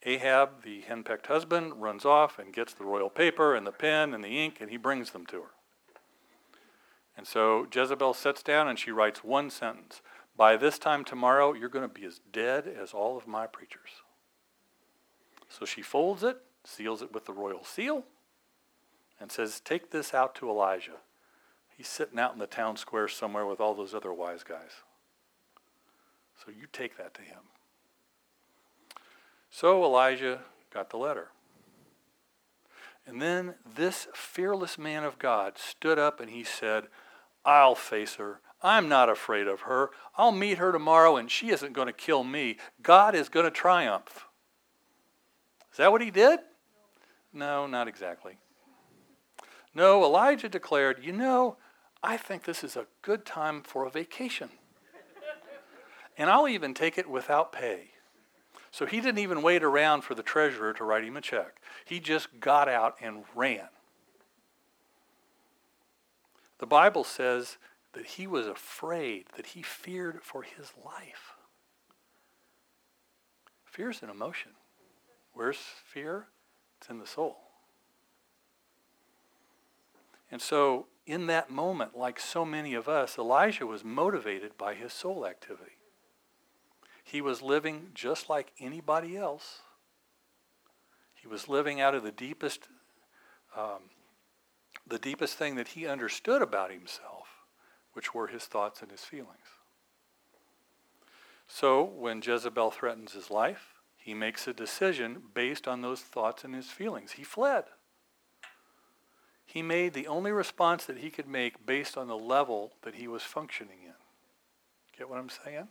Ahab, 0.04 0.64
the 0.64 0.82
henpecked 0.82 1.28
husband, 1.28 1.82
runs 1.82 2.06
off 2.06 2.40
and 2.40 2.54
gets 2.54 2.74
the 2.74 2.86
royal 2.86 3.10
paper 3.10 3.54
and 3.54 3.68
the 3.68 3.72
pen 3.72 4.14
and 4.14 4.24
the 4.24 4.44
ink, 4.44 4.58
and 4.62 4.72
he 4.72 4.78
brings 4.78 5.12
them 5.12 5.26
to 5.28 5.42
her. 5.42 5.52
And 7.18 7.28
so 7.28 7.68
Jezebel 7.72 8.14
sits 8.14 8.42
down 8.42 8.70
and 8.70 8.80
she 8.80 8.92
writes 8.92 9.24
one 9.24 9.50
sentence 9.50 10.02
By 10.40 10.56
this 10.56 10.80
time 10.80 11.04
tomorrow, 11.04 11.52
you're 11.52 11.68
going 11.68 11.86
to 11.86 11.94
be 11.94 12.06
as 12.06 12.22
dead 12.32 12.66
as 12.66 12.94
all 12.94 13.18
of 13.18 13.28
my 13.28 13.46
preachers. 13.46 13.90
So 15.50 15.66
she 15.66 15.82
folds 15.82 16.24
it, 16.24 16.38
seals 16.64 17.02
it 17.02 17.14
with 17.14 17.26
the 17.26 17.34
royal 17.34 17.66
seal, 17.66 18.06
and 19.20 19.34
says, 19.34 19.60
Take 19.60 19.92
this 19.92 20.14
out 20.14 20.36
to 20.36 20.50
Elijah. 20.50 21.02
He's 21.76 21.90
sitting 21.90 22.18
out 22.18 22.32
in 22.32 22.40
the 22.40 22.48
town 22.48 22.78
square 22.78 23.10
somewhere 23.10 23.46
with 23.46 23.60
all 23.60 23.76
those 23.76 23.94
other 23.94 24.14
wise 24.14 24.44
guys. 24.46 24.72
So 26.38 26.52
you 26.52 26.68
take 26.72 26.96
that 26.96 27.14
to 27.16 27.22
him. 27.22 27.40
So 29.52 29.84
Elijah 29.84 30.40
got 30.74 30.90
the 30.90 30.96
letter. 30.96 31.32
And 33.06 33.22
then 33.22 33.56
this 33.76 34.08
fearless 34.14 34.78
man 34.78 35.04
of 35.04 35.20
God 35.20 35.58
stood 35.58 36.00
up 36.00 36.22
and 36.22 36.30
he 36.30 36.46
said, 36.46 36.88
I'll 37.46 37.76
face 37.76 38.16
her. 38.16 38.42
I'm 38.62 38.90
not 38.90 39.10
afraid 39.10 39.48
of 39.48 39.62
her. 39.62 39.92
I'll 40.18 40.32
meet 40.32 40.58
her 40.58 40.72
tomorrow 40.72 41.16
and 41.16 41.32
she 41.32 41.50
isn't 41.50 41.74
going 41.74 41.88
to 41.88 41.94
kill 41.94 42.24
me. 42.24 42.58
God 42.82 43.16
is 43.16 43.30
going 43.30 43.46
to 43.46 43.52
triumph. 43.52 44.26
Is 45.72 45.78
that 45.78 45.92
what 45.92 46.02
he 46.02 46.12
did? 46.12 46.40
No, 47.32 47.68
not 47.68 47.88
exactly. 47.88 48.38
No, 49.74 50.04
Elijah 50.04 50.50
declared, 50.50 51.04
You 51.04 51.14
know, 51.14 51.58
I 52.04 52.18
think 52.18 52.44
this 52.44 52.64
is 52.64 52.76
a 52.76 52.88
good 53.02 53.26
time 53.26 53.62
for 53.62 53.86
a 53.86 53.90
vacation. 53.90 54.50
and 56.18 56.30
I'll 56.30 56.48
even 56.48 56.74
take 56.74 56.98
it 56.98 57.10
without 57.10 57.52
pay. 57.52 57.92
So 58.72 58.86
he 58.86 59.00
didn't 59.00 59.20
even 59.20 59.42
wait 59.42 59.64
around 59.64 60.02
for 60.02 60.16
the 60.16 60.24
treasurer 60.24 60.74
to 60.74 60.84
write 60.84 61.04
him 61.04 61.18
a 61.18 61.22
check. 61.22 61.62
He 61.86 62.00
just 62.00 62.40
got 62.40 62.68
out 62.68 62.96
and 63.02 63.24
ran. 63.36 63.70
The 66.60 66.68
Bible 66.68 67.04
says 67.04 67.58
that 67.94 68.06
he 68.06 68.28
was 68.28 68.46
afraid, 68.46 69.28
that 69.36 69.48
he 69.48 69.62
feared 69.62 70.22
for 70.22 70.44
his 70.44 70.74
life. 70.86 71.34
Fear 73.66 73.92
is 73.92 74.04
an 74.04 74.10
emotion. 74.10 74.52
Where's 75.34 75.58
fear? 75.58 76.28
It's 76.78 76.90
in 76.90 77.00
the 77.00 77.08
soul. 77.08 77.38
And 80.32 80.42
so, 80.42 80.88
in 81.06 81.28
that 81.28 81.50
moment, 81.50 81.98
like 81.98 82.20
so 82.20 82.46
many 82.46 82.74
of 82.74 82.88
us, 82.88 83.18
Elijah 83.18 83.66
was 83.66 83.84
motivated 83.84 84.58
by 84.58 84.76
his 84.76 84.94
soul 84.94 85.26
activity. 85.26 85.78
He 87.04 87.22
was 87.22 87.42
living 87.42 87.88
just 87.96 88.30
like 88.30 88.52
anybody 88.60 89.18
else. 89.18 89.62
He 91.16 91.28
was 91.28 91.50
living 91.50 91.82
out 91.82 91.96
of 91.96 92.04
the 92.04 92.12
deepest, 92.12 92.68
um, 93.58 93.90
the 94.90 95.00
deepest 95.00 95.36
thing 95.36 95.56
that 95.56 95.70
he 95.70 95.88
understood 95.88 96.42
about 96.42 96.72
himself, 96.72 97.28
which 97.94 98.14
were 98.14 98.28
his 98.28 98.46
thoughts 98.46 98.82
and 98.82 98.92
his 98.92 99.02
feelings. 99.02 99.48
So 101.48 101.84
when 101.84 102.22
Jezebel 102.22 102.72
threatens 102.72 103.14
his 103.14 103.32
life, 103.32 103.74
he 103.98 104.14
makes 104.14 104.48
a 104.48 104.54
decision 104.54 105.22
based 105.34 105.68
on 105.68 105.82
those 105.82 106.02
thoughts 106.02 106.44
and 106.44 106.56
his 106.56 106.70
feelings. 106.70 107.14
He 107.14 107.24
fled. 107.24 107.66
He 109.46 109.62
made 109.62 109.94
the 109.94 110.08
only 110.08 110.32
response 110.32 110.86
that 110.86 111.00
he 111.00 111.10
could 111.10 111.28
make 111.28 111.66
based 111.66 111.98
on 111.98 112.08
the 112.08 112.18
level 112.18 112.74
that 112.84 112.96
he 112.96 113.08
was 113.08 113.24
functioning 113.24 113.80
in. 113.84 113.94
Get 114.96 115.10
what 115.10 115.18
I'm 115.18 115.30
saying? 115.30 115.70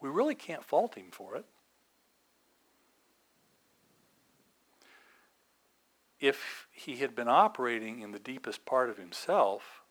we 0.00 0.08
really 0.08 0.34
can't 0.34 0.64
fault 0.64 0.94
him 0.94 1.10
for 1.10 1.36
it. 1.36 1.44
If 6.20 6.66
he 6.70 6.96
had 6.96 7.14
been 7.14 7.28
operating 7.28 8.00
in 8.00 8.12
the 8.12 8.18
deepest 8.18 8.66
part 8.66 8.90
of 8.90 8.98
himself, 8.98 9.82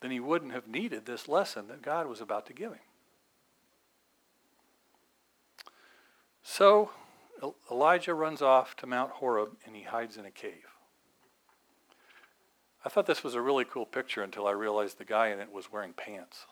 then 0.00 0.10
he 0.10 0.20
wouldn't 0.20 0.52
have 0.52 0.66
needed 0.66 1.06
this 1.06 1.28
lesson 1.28 1.68
that 1.68 1.82
God 1.82 2.06
was 2.06 2.20
about 2.20 2.46
to 2.46 2.52
give 2.52 2.72
him. 2.72 2.80
So 6.42 6.90
Elijah 7.70 8.14
runs 8.14 8.42
off 8.42 8.76
to 8.76 8.86
Mount 8.86 9.12
Horeb 9.12 9.56
and 9.66 9.74
he 9.74 9.82
hides 9.82 10.16
in 10.16 10.24
a 10.24 10.30
cave. 10.30 10.66
I 12.84 12.90
thought 12.90 13.06
this 13.06 13.24
was 13.24 13.34
a 13.34 13.40
really 13.40 13.64
cool 13.64 13.86
picture 13.86 14.22
until 14.22 14.46
I 14.46 14.50
realized 14.50 14.98
the 14.98 15.06
guy 15.06 15.28
in 15.28 15.40
it 15.40 15.50
was 15.50 15.72
wearing 15.72 15.94
pants. 15.94 16.46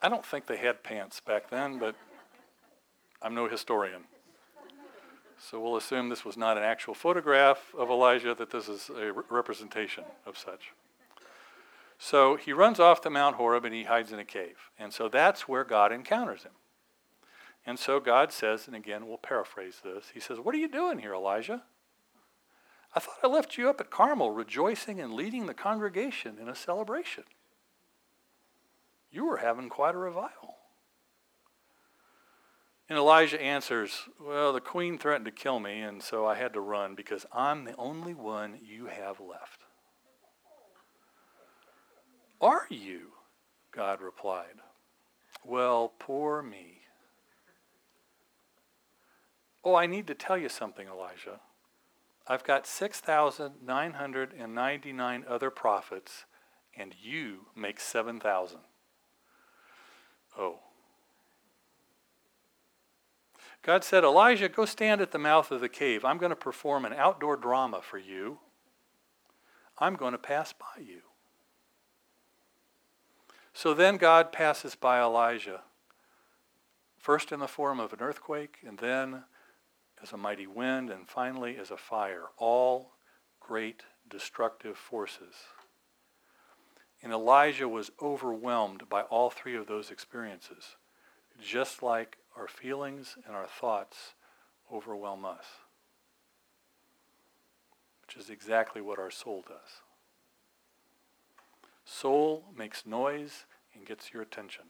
I 0.00 0.08
don't 0.08 0.24
think 0.24 0.46
they 0.46 0.58
had 0.58 0.84
pants 0.84 1.20
back 1.20 1.50
then, 1.50 1.78
but 1.78 1.96
I'm 3.20 3.34
no 3.34 3.48
historian. 3.48 4.04
So 5.38 5.60
we'll 5.60 5.76
assume 5.76 6.08
this 6.08 6.24
was 6.24 6.36
not 6.36 6.56
an 6.56 6.62
actual 6.62 6.94
photograph 6.94 7.74
of 7.76 7.90
Elijah, 7.90 8.34
that 8.34 8.50
this 8.50 8.68
is 8.68 8.90
a 8.90 9.12
re- 9.12 9.24
representation 9.28 10.04
of 10.24 10.38
such. 10.38 10.72
So 11.98 12.36
he 12.36 12.52
runs 12.52 12.80
off 12.80 13.00
to 13.02 13.10
Mount 13.10 13.36
Horeb 13.36 13.64
and 13.64 13.74
he 13.74 13.84
hides 13.84 14.12
in 14.12 14.18
a 14.18 14.24
cave. 14.24 14.70
And 14.78 14.92
so 14.92 15.08
that's 15.08 15.48
where 15.48 15.64
God 15.64 15.92
encounters 15.92 16.42
him. 16.42 16.52
And 17.64 17.78
so 17.78 18.00
God 18.00 18.32
says, 18.32 18.66
and 18.66 18.76
again, 18.76 19.08
we'll 19.08 19.18
paraphrase 19.18 19.80
this 19.82 20.10
He 20.14 20.20
says, 20.20 20.38
What 20.38 20.54
are 20.54 20.58
you 20.58 20.68
doing 20.68 20.98
here, 20.98 21.14
Elijah? 21.14 21.62
I 22.94 23.00
thought 23.00 23.18
I 23.22 23.26
left 23.26 23.58
you 23.58 23.68
up 23.68 23.80
at 23.80 23.90
Carmel 23.90 24.30
rejoicing 24.30 25.00
and 25.00 25.12
leading 25.12 25.46
the 25.46 25.54
congregation 25.54 26.38
in 26.40 26.48
a 26.48 26.54
celebration 26.54 27.24
you 29.16 29.24
were 29.24 29.38
having 29.38 29.68
quite 29.68 29.94
a 29.94 29.98
revival. 29.98 30.55
And 32.88 32.98
Elijah 32.98 33.42
answers, 33.42 34.08
Well, 34.20 34.52
the 34.52 34.60
queen 34.60 34.96
threatened 34.96 35.26
to 35.26 35.32
kill 35.32 35.58
me, 35.58 35.80
and 35.80 36.00
so 36.02 36.24
I 36.24 36.36
had 36.36 36.52
to 36.52 36.60
run 36.60 36.94
because 36.94 37.26
I'm 37.32 37.64
the 37.64 37.74
only 37.76 38.14
one 38.14 38.60
you 38.62 38.86
have 38.86 39.18
left. 39.18 39.64
Are 42.40 42.66
you? 42.70 43.14
God 43.72 44.00
replied. 44.00 44.60
Well, 45.44 45.92
poor 45.98 46.42
me. 46.42 46.82
Oh, 49.64 49.74
I 49.74 49.86
need 49.86 50.06
to 50.06 50.14
tell 50.14 50.38
you 50.38 50.48
something, 50.48 50.86
Elijah. 50.86 51.40
I've 52.28 52.44
got 52.44 52.66
6,999 52.66 55.24
other 55.28 55.50
prophets, 55.50 56.24
and 56.76 56.94
you 57.00 57.46
make 57.56 57.80
7,000. 57.80 58.60
Oh. 60.38 60.60
God 63.66 63.82
said, 63.82 64.04
Elijah, 64.04 64.48
go 64.48 64.64
stand 64.64 65.00
at 65.00 65.10
the 65.10 65.18
mouth 65.18 65.50
of 65.50 65.60
the 65.60 65.68
cave. 65.68 66.04
I'm 66.04 66.18
going 66.18 66.30
to 66.30 66.36
perform 66.36 66.84
an 66.84 66.92
outdoor 66.92 67.36
drama 67.36 67.80
for 67.82 67.98
you. 67.98 68.38
I'm 69.76 69.96
going 69.96 70.12
to 70.12 70.18
pass 70.18 70.52
by 70.52 70.80
you. 70.80 71.00
So 73.52 73.74
then 73.74 73.96
God 73.96 74.30
passes 74.30 74.76
by 74.76 75.00
Elijah, 75.00 75.62
first 76.96 77.32
in 77.32 77.40
the 77.40 77.48
form 77.48 77.80
of 77.80 77.92
an 77.92 78.00
earthquake, 78.00 78.58
and 78.64 78.78
then 78.78 79.24
as 80.00 80.12
a 80.12 80.16
mighty 80.16 80.46
wind, 80.46 80.88
and 80.88 81.08
finally 81.08 81.56
as 81.56 81.72
a 81.72 81.76
fire, 81.76 82.26
all 82.36 82.92
great 83.40 83.82
destructive 84.08 84.76
forces. 84.76 85.34
And 87.02 87.12
Elijah 87.12 87.68
was 87.68 87.90
overwhelmed 88.00 88.88
by 88.88 89.02
all 89.02 89.28
three 89.28 89.56
of 89.56 89.66
those 89.66 89.90
experiences, 89.90 90.76
just 91.42 91.82
like 91.82 92.18
our 92.36 92.48
feelings 92.48 93.16
and 93.26 93.34
our 93.34 93.46
thoughts 93.46 94.14
overwhelm 94.72 95.24
us, 95.24 95.46
which 98.02 98.16
is 98.16 98.30
exactly 98.30 98.80
what 98.80 98.98
our 98.98 99.10
soul 99.10 99.44
does. 99.46 99.80
Soul 101.84 102.44
makes 102.56 102.84
noise 102.84 103.46
and 103.74 103.86
gets 103.86 104.12
your 104.12 104.22
attention. 104.22 104.64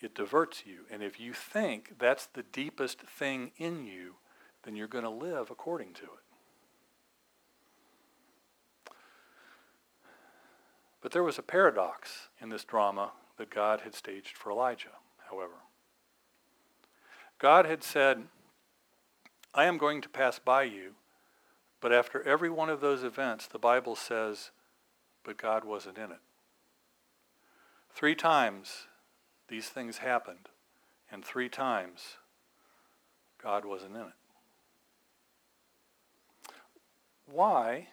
It 0.00 0.14
diverts 0.14 0.64
you. 0.66 0.80
And 0.90 1.02
if 1.02 1.18
you 1.20 1.32
think 1.32 1.98
that's 1.98 2.26
the 2.26 2.42
deepest 2.42 3.00
thing 3.00 3.52
in 3.56 3.86
you, 3.86 4.16
then 4.64 4.76
you're 4.76 4.88
going 4.88 5.04
to 5.04 5.10
live 5.10 5.50
according 5.50 5.94
to 5.94 6.02
it. 6.02 6.26
But 11.00 11.12
there 11.12 11.22
was 11.22 11.38
a 11.38 11.42
paradox 11.42 12.28
in 12.40 12.48
this 12.48 12.64
drama 12.64 13.12
that 13.36 13.50
God 13.50 13.82
had 13.82 13.94
staged 13.94 14.36
for 14.36 14.50
Elijah, 14.50 14.96
however. 15.30 15.54
God 17.38 17.66
had 17.66 17.82
said, 17.82 18.24
I 19.54 19.64
am 19.64 19.78
going 19.78 20.00
to 20.02 20.08
pass 20.08 20.38
by 20.38 20.64
you, 20.64 20.92
but 21.80 21.92
after 21.92 22.22
every 22.22 22.50
one 22.50 22.70
of 22.70 22.80
those 22.80 23.04
events, 23.04 23.46
the 23.46 23.58
Bible 23.58 23.96
says, 23.96 24.50
but 25.24 25.36
God 25.36 25.64
wasn't 25.64 25.98
in 25.98 26.12
it. 26.12 26.20
Three 27.94 28.14
times 28.14 28.86
these 29.48 29.68
things 29.68 29.98
happened, 29.98 30.48
and 31.10 31.24
three 31.24 31.48
times 31.48 32.18
God 33.42 33.64
wasn't 33.64 33.96
in 33.96 34.02
it. 34.02 36.52
Why 37.26 37.88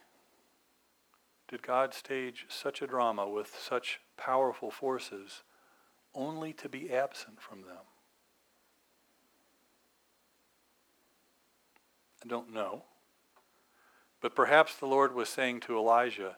did 1.48 1.62
God 1.62 1.94
stage 1.94 2.46
such 2.50 2.82
a 2.82 2.88
drama 2.88 3.28
with 3.28 3.58
such 3.62 4.00
powerful 4.18 4.72
forces 4.72 5.44
only 6.14 6.54
to 6.54 6.70
be 6.70 6.92
absent 6.92 7.42
from 7.42 7.62
them? 7.62 7.86
I 12.24 12.28
don't 12.28 12.54
know. 12.54 12.84
But 14.22 14.36
perhaps 14.36 14.76
the 14.76 14.86
Lord 14.86 15.14
was 15.14 15.28
saying 15.30 15.62
to 15.62 15.78
Elijah, 15.78 16.38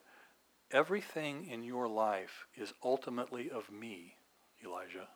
Everything 0.71 1.45
in 1.45 1.63
your 1.63 1.88
life 1.88 2.47
is 2.55 2.73
ultimately 2.83 3.51
of 3.51 3.71
me, 3.71 4.15
Elijah. 4.63 5.07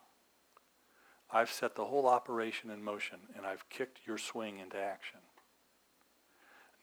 I've 1.31 1.51
set 1.51 1.75
the 1.75 1.85
whole 1.85 2.07
operation 2.07 2.69
in 2.69 2.83
motion 2.83 3.19
and 3.35 3.45
I've 3.45 3.67
kicked 3.69 3.99
your 4.05 4.17
swing 4.17 4.59
into 4.59 4.77
action. 4.77 5.19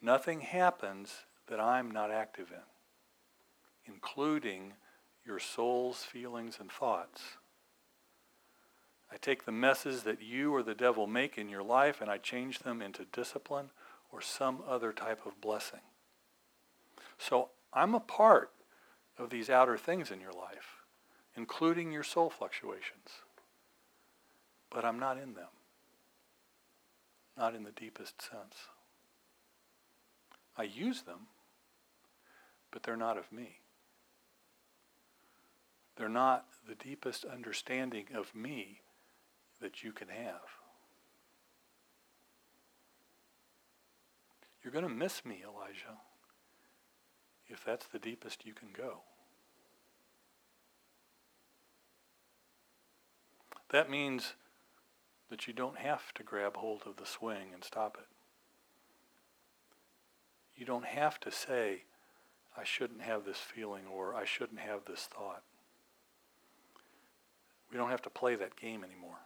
Nothing 0.01 0.41
happens 0.41 1.13
that 1.47 1.59
I'm 1.59 1.89
not 1.91 2.11
active 2.11 2.51
in, 2.51 3.91
including 3.93 4.73
your 5.25 5.39
soul's 5.39 6.03
feelings 6.03 6.57
and 6.59 6.71
thoughts. 6.71 7.21
I 9.11 9.17
take 9.17 9.45
the 9.45 9.51
messes 9.51 10.03
that 10.03 10.21
you 10.21 10.53
or 10.53 10.61
the 10.61 10.75
devil 10.75 11.07
make 11.07 11.37
in 11.37 11.49
your 11.49 11.63
life 11.63 12.01
and 12.01 12.09
I 12.09 12.17
change 12.17 12.59
them 12.59 12.81
into 12.81 13.05
discipline 13.05 13.71
or 14.11 14.21
some 14.21 14.61
other 14.67 14.91
type 14.91 15.25
of 15.25 15.39
blessing. 15.39 15.79
So 17.17 17.49
I'm 17.73 17.95
a 17.95 17.99
part 17.99 18.51
of 19.17 19.29
these 19.29 19.49
outer 19.49 19.77
things 19.77 20.11
in 20.11 20.21
your 20.21 20.33
life, 20.33 20.83
including 21.35 21.91
your 21.91 22.03
soul 22.03 22.29
fluctuations. 22.29 23.23
But 24.69 24.85
I'm 24.85 24.99
not 24.99 25.17
in 25.17 25.33
them, 25.33 25.49
not 27.37 27.55
in 27.55 27.63
the 27.63 27.71
deepest 27.71 28.21
sense. 28.21 28.67
I 30.57 30.63
use 30.63 31.03
them, 31.03 31.27
but 32.71 32.83
they're 32.83 32.97
not 32.97 33.17
of 33.17 33.31
me. 33.31 33.59
They're 35.95 36.09
not 36.09 36.45
the 36.67 36.75
deepest 36.75 37.25
understanding 37.25 38.05
of 38.13 38.35
me 38.35 38.81
that 39.61 39.83
you 39.83 39.91
can 39.91 40.07
have. 40.09 40.41
You're 44.63 44.73
going 44.73 44.87
to 44.87 44.93
miss 44.93 45.23
me, 45.23 45.43
Elijah, 45.43 45.97
if 47.47 47.63
that's 47.63 47.87
the 47.87 47.99
deepest 47.99 48.45
you 48.45 48.53
can 48.53 48.69
go. 48.75 48.99
That 53.69 53.89
means 53.89 54.33
that 55.29 55.47
you 55.47 55.53
don't 55.53 55.77
have 55.77 56.13
to 56.15 56.23
grab 56.23 56.57
hold 56.57 56.83
of 56.85 56.97
the 56.97 57.05
swing 57.05 57.49
and 57.53 57.63
stop 57.63 57.97
it. 57.99 58.07
You 60.55 60.65
don't 60.65 60.85
have 60.85 61.19
to 61.21 61.31
say, 61.31 61.83
I 62.57 62.63
shouldn't 62.63 63.01
have 63.01 63.25
this 63.25 63.37
feeling 63.37 63.83
or 63.85 64.15
I 64.15 64.25
shouldn't 64.25 64.59
have 64.59 64.85
this 64.85 65.01
thought. 65.01 65.43
We 67.71 67.77
don't 67.77 67.89
have 67.89 68.01
to 68.03 68.09
play 68.09 68.35
that 68.35 68.55
game 68.55 68.83
anymore. 68.83 69.19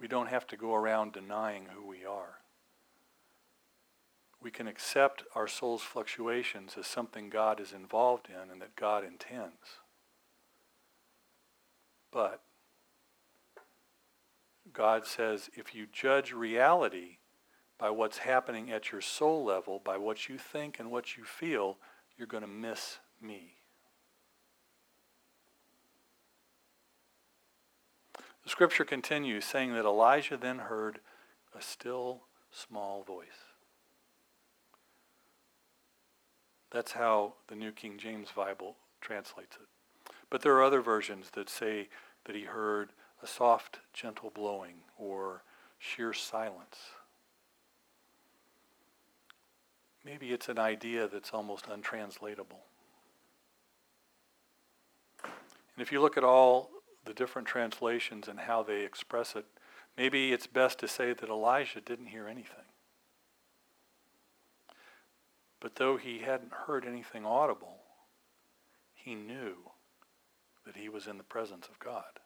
We 0.00 0.08
don't 0.08 0.28
have 0.28 0.46
to 0.48 0.56
go 0.56 0.74
around 0.74 1.12
denying 1.12 1.66
who 1.74 1.86
we 1.86 2.04
are. 2.06 2.38
We 4.42 4.50
can 4.50 4.66
accept 4.66 5.22
our 5.34 5.46
soul's 5.46 5.82
fluctuations 5.82 6.76
as 6.78 6.86
something 6.86 7.28
God 7.28 7.60
is 7.60 7.72
involved 7.72 8.28
in 8.28 8.50
and 8.50 8.62
that 8.62 8.74
God 8.74 9.04
intends. 9.04 9.80
But 12.10 12.40
God 14.72 15.06
says 15.06 15.50
if 15.54 15.74
you 15.74 15.86
judge 15.92 16.32
reality 16.32 17.18
by 17.78 17.90
what's 17.90 18.18
happening 18.18 18.70
at 18.70 18.92
your 18.92 19.02
soul 19.02 19.44
level, 19.44 19.80
by 19.84 19.98
what 19.98 20.28
you 20.28 20.38
think 20.38 20.80
and 20.80 20.90
what 20.90 21.18
you 21.18 21.24
feel, 21.24 21.76
you're 22.16 22.26
going 22.26 22.42
to 22.42 22.48
miss 22.48 22.98
me. 23.20 23.59
The 28.50 28.54
scripture 28.54 28.84
continues 28.84 29.44
saying 29.44 29.74
that 29.74 29.84
Elijah 29.84 30.36
then 30.36 30.58
heard 30.58 30.98
a 31.56 31.62
still 31.62 32.22
small 32.50 33.04
voice. 33.04 33.46
That's 36.72 36.90
how 36.90 37.34
the 37.46 37.54
New 37.54 37.70
King 37.70 37.96
James 37.96 38.30
Bible 38.34 38.74
translates 39.00 39.54
it. 39.54 40.12
But 40.30 40.42
there 40.42 40.56
are 40.56 40.64
other 40.64 40.80
versions 40.80 41.30
that 41.34 41.48
say 41.48 41.90
that 42.24 42.34
he 42.34 42.42
heard 42.42 42.90
a 43.22 43.26
soft, 43.28 43.78
gentle 43.92 44.30
blowing 44.30 44.78
or 44.98 45.44
sheer 45.78 46.12
silence. 46.12 46.78
Maybe 50.04 50.32
it's 50.32 50.48
an 50.48 50.58
idea 50.58 51.06
that's 51.06 51.30
almost 51.30 51.68
untranslatable. 51.68 52.64
And 55.22 55.32
if 55.78 55.92
you 55.92 56.00
look 56.00 56.16
at 56.16 56.24
all 56.24 56.79
the 57.04 57.14
different 57.14 57.48
translations 57.48 58.28
and 58.28 58.40
how 58.40 58.62
they 58.62 58.82
express 58.82 59.34
it, 59.34 59.46
maybe 59.96 60.32
it's 60.32 60.46
best 60.46 60.78
to 60.78 60.88
say 60.88 61.12
that 61.12 61.28
Elijah 61.28 61.80
didn't 61.80 62.06
hear 62.06 62.28
anything. 62.28 62.64
But 65.60 65.76
though 65.76 65.96
he 65.96 66.20
hadn't 66.20 66.52
heard 66.66 66.86
anything 66.86 67.26
audible, 67.26 67.78
he 68.94 69.14
knew 69.14 69.56
that 70.64 70.76
he 70.76 70.88
was 70.88 71.06
in 71.06 71.18
the 71.18 71.24
presence 71.24 71.68
of 71.68 71.78
God. 71.78 72.20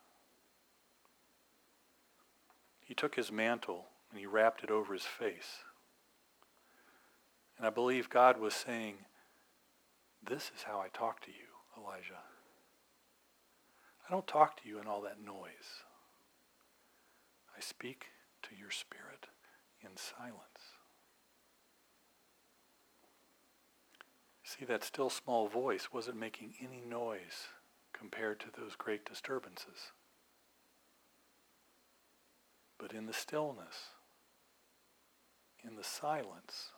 He 2.85 2.95
took 2.95 3.15
his 3.15 3.33
mantle 3.33 3.87
and 4.11 4.21
he 4.21 4.27
wrapped 4.27 4.63
it 4.63 4.71
over 4.71 4.93
his 4.93 5.05
face. 5.05 5.65
And 7.57 7.67
I 7.67 7.71
believe 7.71 8.11
God 8.11 8.39
was 8.39 8.55
saying, 8.55 8.97
This 10.23 10.51
is 10.57 10.65
how 10.65 10.81
I 10.81 10.89
talk 10.89 11.21
to 11.23 11.31
you, 11.31 11.81
Elijah. 11.81 12.23
I 14.07 14.13
don't 14.13 14.27
talk 14.27 14.61
to 14.63 14.69
you 14.69 14.79
in 14.79 14.87
all 14.87 15.01
that 15.03 15.23
noise. 15.25 15.83
I 17.57 17.61
speak 17.61 18.07
to 18.43 18.57
your 18.57 18.71
spirit 18.71 19.29
in 19.81 19.97
silence. 19.97 20.75
See, 24.43 24.65
that 24.67 24.85
still 24.85 25.09
small 25.09 25.49
voice 25.49 25.89
wasn't 25.93 26.19
making 26.19 26.55
any 26.61 26.81
noise 26.81 27.49
compared 27.93 28.41
to 28.41 28.47
those 28.57 28.77
great 28.77 29.05
disturbances. 29.05 29.93
But 32.79 32.93
in 32.93 33.07
the 33.07 33.13
stillness, 33.15 33.91
in 35.67 35.77
the 35.77 35.85
silence, 35.85 36.73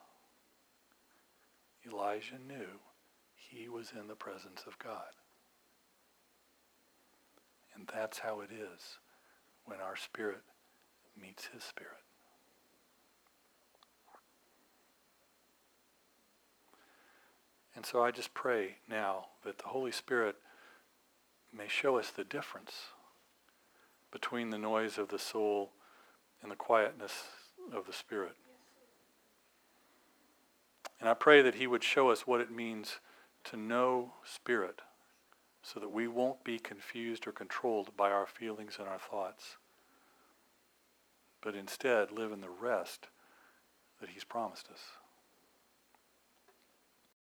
Elijah 1.85 2.39
knew 2.39 2.81
he 3.35 3.69
was 3.69 3.93
in 3.99 4.07
the 4.07 4.15
presence 4.15 4.63
of 4.67 4.79
God. 4.79 5.13
And 7.77 7.89
that's 7.93 8.21
how 8.21 8.41
it 8.41 8.51
is 8.51 8.99
when 9.65 9.81
our 9.81 9.97
spirit 9.97 10.41
meets 11.21 11.49
his 11.53 11.63
spirit. 11.63 11.93
And 17.75 17.85
so 17.85 18.03
I 18.03 18.11
just 18.11 18.33
pray 18.33 18.77
now 18.89 19.27
that 19.45 19.59
the 19.59 19.69
Holy 19.69 19.93
Spirit 19.93 20.37
may 21.57 21.69
show 21.69 21.99
us 21.99 22.11
the 22.11 22.25
difference 22.25 22.73
between 24.11 24.49
the 24.49 24.59
noise 24.59 24.97
of 24.97 25.09
the 25.09 25.19
soul 25.19 25.73
and 26.43 26.51
the 26.51 26.57
quietness 26.57 27.25
of 27.75 27.87
the 27.87 27.93
spirit. 27.93 28.35
And 30.99 31.09
I 31.09 31.15
pray 31.15 31.43
that 31.43 31.57
he 31.57 31.67
would 31.67 31.85
show 31.85 32.09
us 32.09 32.27
what 32.27 32.41
it 32.41 32.51
means 32.51 33.01
to 33.45 33.57
know 33.59 34.15
spirit 34.25 34.81
so 35.67 35.81
that 35.81 35.91
we 35.91 36.07
won't 36.07 36.45
be 36.45 36.61
confused 36.61 37.27
or 37.27 37.33
controlled 37.33 37.97
by 37.97 38.11
our 38.11 38.27
feelings 38.27 38.77
and 38.79 38.87
our 38.87 39.01
thoughts, 39.01 39.57
but 41.43 41.57
instead 41.57 42.13
live 42.13 42.31
in 42.31 42.41
the 42.41 42.49
rest 42.49 43.09
that 44.01 44.11
he's 44.11 44.23
promised 44.23 44.69
us. 44.73 44.81